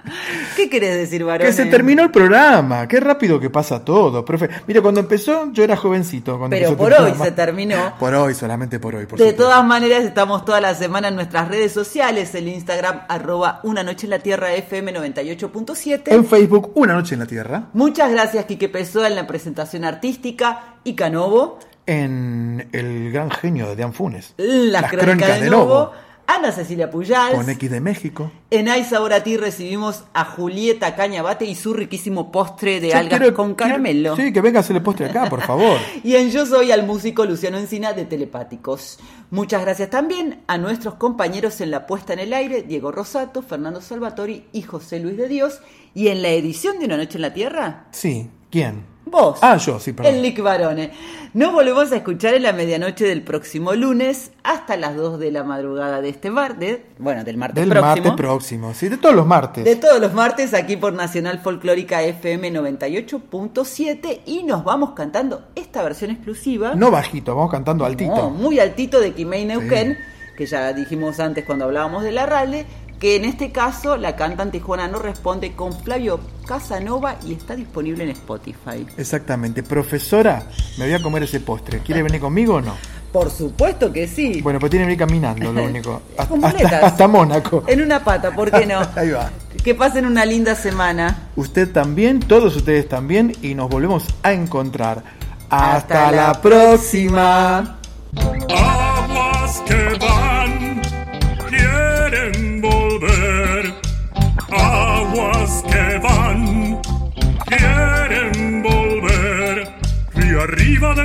¿Qué 0.55 0.69
querés 0.69 0.97
decir, 0.97 1.23
varón? 1.23 1.45
Que 1.45 1.53
se 1.53 1.65
terminó 1.65 2.03
el 2.03 2.11
programa. 2.11 2.87
Qué 2.87 2.99
rápido 2.99 3.39
que 3.39 3.49
pasa 3.49 3.85
todo, 3.85 4.25
profe. 4.25 4.49
Mira, 4.67 4.81
cuando 4.81 4.99
empezó 4.99 5.51
yo 5.51 5.63
era 5.63 5.75
jovencito. 5.75 6.39
Pero 6.49 6.75
por 6.75 6.93
hoy 6.93 7.13
se 7.21 7.31
terminó. 7.31 7.93
Por 7.99 8.13
hoy, 8.15 8.33
solamente 8.33 8.79
por 8.79 8.95
hoy. 8.95 9.05
de 9.05 9.33
todas 9.33 9.63
maneras, 9.63 10.03
estamos 10.03 10.45
toda 10.45 10.59
la 10.61 10.73
semana 10.73 11.09
en 11.09 11.15
nuestras 11.15 11.47
redes 11.47 11.71
sociales. 11.71 12.33
El 12.33 12.47
Instagram, 12.47 13.01
arroba 13.07 13.59
Una 13.63 13.83
Noche 13.83 14.07
en 14.07 14.11
la 14.11 14.19
Tierra 14.19 14.53
FM 14.53 14.93
98.7. 14.95 16.03
En 16.05 16.25
Facebook, 16.25 16.71
Una 16.75 16.93
Noche 16.93 17.15
en 17.15 17.19
la 17.19 17.27
Tierra. 17.27 17.69
Muchas 17.73 18.11
gracias, 18.11 18.45
Quique 18.45 18.69
Pessoa, 18.69 19.07
en 19.07 19.15
la 19.15 19.27
presentación 19.27 19.85
artística. 19.85 20.77
Y 20.83 20.95
Canovo 20.95 21.59
en 21.85 22.69
El 22.71 23.11
gran 23.11 23.31
genio 23.31 23.67
de 23.67 23.75
Dian 23.75 23.93
Funes. 23.93 24.33
Las, 24.37 24.91
crónicas, 24.91 25.39
de, 25.39 25.49
Novo. 25.49 25.91
Ana 26.27 26.51
Cecilia 26.51 26.89
Puyal. 26.89 27.33
Con 27.33 27.49
X 27.49 27.69
de 27.69 27.81
México. 27.81 28.31
En 28.51 28.69
Ay 28.69 28.85
Sabor 28.85 29.11
a 29.11 29.21
ti 29.21 29.35
recibimos 29.35 30.05
a 30.13 30.23
Julieta 30.23 30.95
Cañabate 30.95 31.45
y 31.45 31.55
su 31.55 31.73
riquísimo 31.73 32.31
postre 32.31 32.79
de 32.79 32.93
algas 32.93 33.31
con 33.31 33.53
caramelo. 33.53 34.15
sí, 34.15 34.31
que 34.31 34.39
venga 34.39 34.59
a 34.59 34.61
hacerle 34.61 34.81
postre 34.81 35.07
acá, 35.07 35.29
por 35.29 35.41
favor. 35.41 35.77
y 36.03 36.15
en 36.15 36.29
Yo 36.29 36.45
Soy 36.45 36.71
al 36.71 36.85
músico 36.85 37.25
Luciano 37.25 37.57
Encina 37.57 37.91
de 37.91 38.05
Telepáticos. 38.05 38.99
Muchas 39.29 39.61
gracias 39.61 39.89
también 39.89 40.41
a 40.47 40.57
nuestros 40.57 40.95
compañeros 40.95 41.59
en 41.59 41.71
la 41.71 41.85
puesta 41.85 42.13
en 42.13 42.19
el 42.19 42.33
aire, 42.33 42.63
Diego 42.63 42.91
Rosato, 42.91 43.41
Fernando 43.41 43.81
Salvatori 43.81 44.45
y 44.53 44.61
José 44.61 44.99
Luis 44.99 45.17
de 45.17 45.27
Dios. 45.27 45.59
Y 45.93 46.07
en 46.07 46.21
la 46.21 46.29
edición 46.29 46.79
de 46.79 46.85
Una 46.85 46.95
Noche 46.95 47.17
en 47.17 47.23
la 47.23 47.33
Tierra. 47.33 47.87
Sí, 47.91 48.29
¿quién? 48.49 48.90
Vos. 49.11 49.39
Ah, 49.41 49.57
yo, 49.57 49.77
sí, 49.79 49.91
perdón. 49.91 50.15
El 50.15 50.21
Lick 50.21 50.41
Barone. 50.41 50.91
Nos 51.33 51.53
volvemos 51.53 51.91
a 51.91 51.97
escuchar 51.97 52.33
en 52.33 52.43
la 52.43 52.53
medianoche 52.53 53.05
del 53.05 53.23
próximo 53.23 53.73
lunes 53.73 54.31
hasta 54.43 54.77
las 54.77 54.95
2 54.95 55.19
de 55.19 55.31
la 55.31 55.43
madrugada 55.43 56.01
de 56.01 56.09
este 56.09 56.29
martes. 56.29 56.79
Bueno, 56.97 57.23
del 57.25 57.37
martes 57.37 57.55
próximo. 57.55 57.73
Del 57.73 57.83
martes 57.83 58.11
próximo, 58.13 58.73
sí, 58.73 58.87
de 58.89 58.97
todos 58.97 59.15
los 59.15 59.25
martes. 59.25 59.65
De 59.65 59.75
todos 59.75 59.99
los 59.99 60.13
martes 60.13 60.53
aquí 60.53 60.77
por 60.77 60.93
Nacional 60.93 61.39
Folclórica 61.39 62.01
FM 62.01 62.53
98.7 62.53 64.21
y 64.25 64.43
nos 64.43 64.63
vamos 64.63 64.91
cantando 64.91 65.43
esta 65.55 65.83
versión 65.83 66.11
exclusiva. 66.11 66.73
No 66.75 66.89
bajito, 66.89 67.35
vamos 67.35 67.51
cantando 67.51 67.85
altito. 67.85 68.15
No, 68.15 68.29
muy 68.29 68.59
altito 68.59 69.01
de 69.01 69.13
Kimei 69.13 69.45
Neuquén, 69.45 69.97
que 70.37 70.45
ya 70.45 70.71
dijimos 70.71 71.19
antes 71.19 71.45
cuando 71.45 71.65
hablábamos 71.65 72.03
de 72.03 72.11
la 72.13 72.25
RALE 72.25 72.65
que 73.01 73.15
en 73.15 73.25
este 73.25 73.51
caso 73.51 73.97
la 73.97 74.15
cantante 74.15 74.59
Juana 74.59 74.87
no 74.87 74.99
responde 74.99 75.53
con 75.53 75.73
Flavio 75.73 76.19
Casanova 76.45 77.15
y 77.25 77.33
está 77.33 77.55
disponible 77.55 78.03
en 78.03 78.11
Spotify. 78.11 78.85
Exactamente. 78.95 79.63
Profesora, 79.63 80.47
me 80.77 80.85
voy 80.85 80.93
a 80.93 81.01
comer 81.01 81.23
ese 81.23 81.39
postre. 81.39 81.79
¿Quiere 81.79 82.03
venir 82.03 82.21
conmigo 82.21 82.55
o 82.55 82.61
no? 82.61 82.75
Por 83.11 83.31
supuesto 83.31 83.91
que 83.91 84.07
sí. 84.07 84.39
Bueno, 84.43 84.59
pues 84.59 84.69
tiene 84.69 84.85
que 84.85 84.93
ir 84.93 84.99
caminando, 84.99 85.51
lo 85.51 85.63
único. 85.63 86.03
hasta, 86.17 86.85
hasta, 86.85 87.07
Mónaco. 87.07 87.63
En 87.65 87.81
una 87.81 88.03
pata, 88.03 88.35
¿por 88.35 88.51
qué 88.51 88.67
no? 88.67 88.79
Ahí 88.95 89.09
va. 89.09 89.31
Que 89.63 89.73
pasen 89.73 90.05
una 90.05 90.23
linda 90.23 90.53
semana. 90.53 91.29
Usted 91.35 91.71
también, 91.71 92.19
todos 92.19 92.55
ustedes 92.55 92.87
también, 92.87 93.35
y 93.41 93.55
nos 93.55 93.67
volvemos 93.67 94.05
a 94.21 94.31
encontrar. 94.31 95.03
Hasta, 95.49 96.11
la, 96.11 96.39
próxima. 96.39 97.80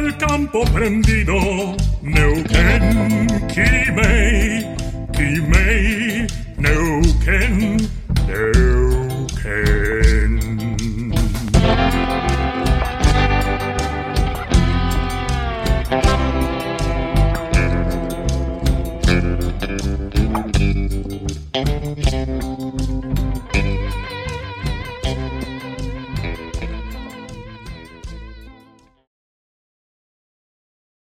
del 0.06 0.16
campo 0.18 0.64
prendido, 0.72 1.34
Neuquén, 2.00 3.26
Quimei, 3.48 4.64
Quimei, 5.12 6.26
Neuquén. 6.58 7.75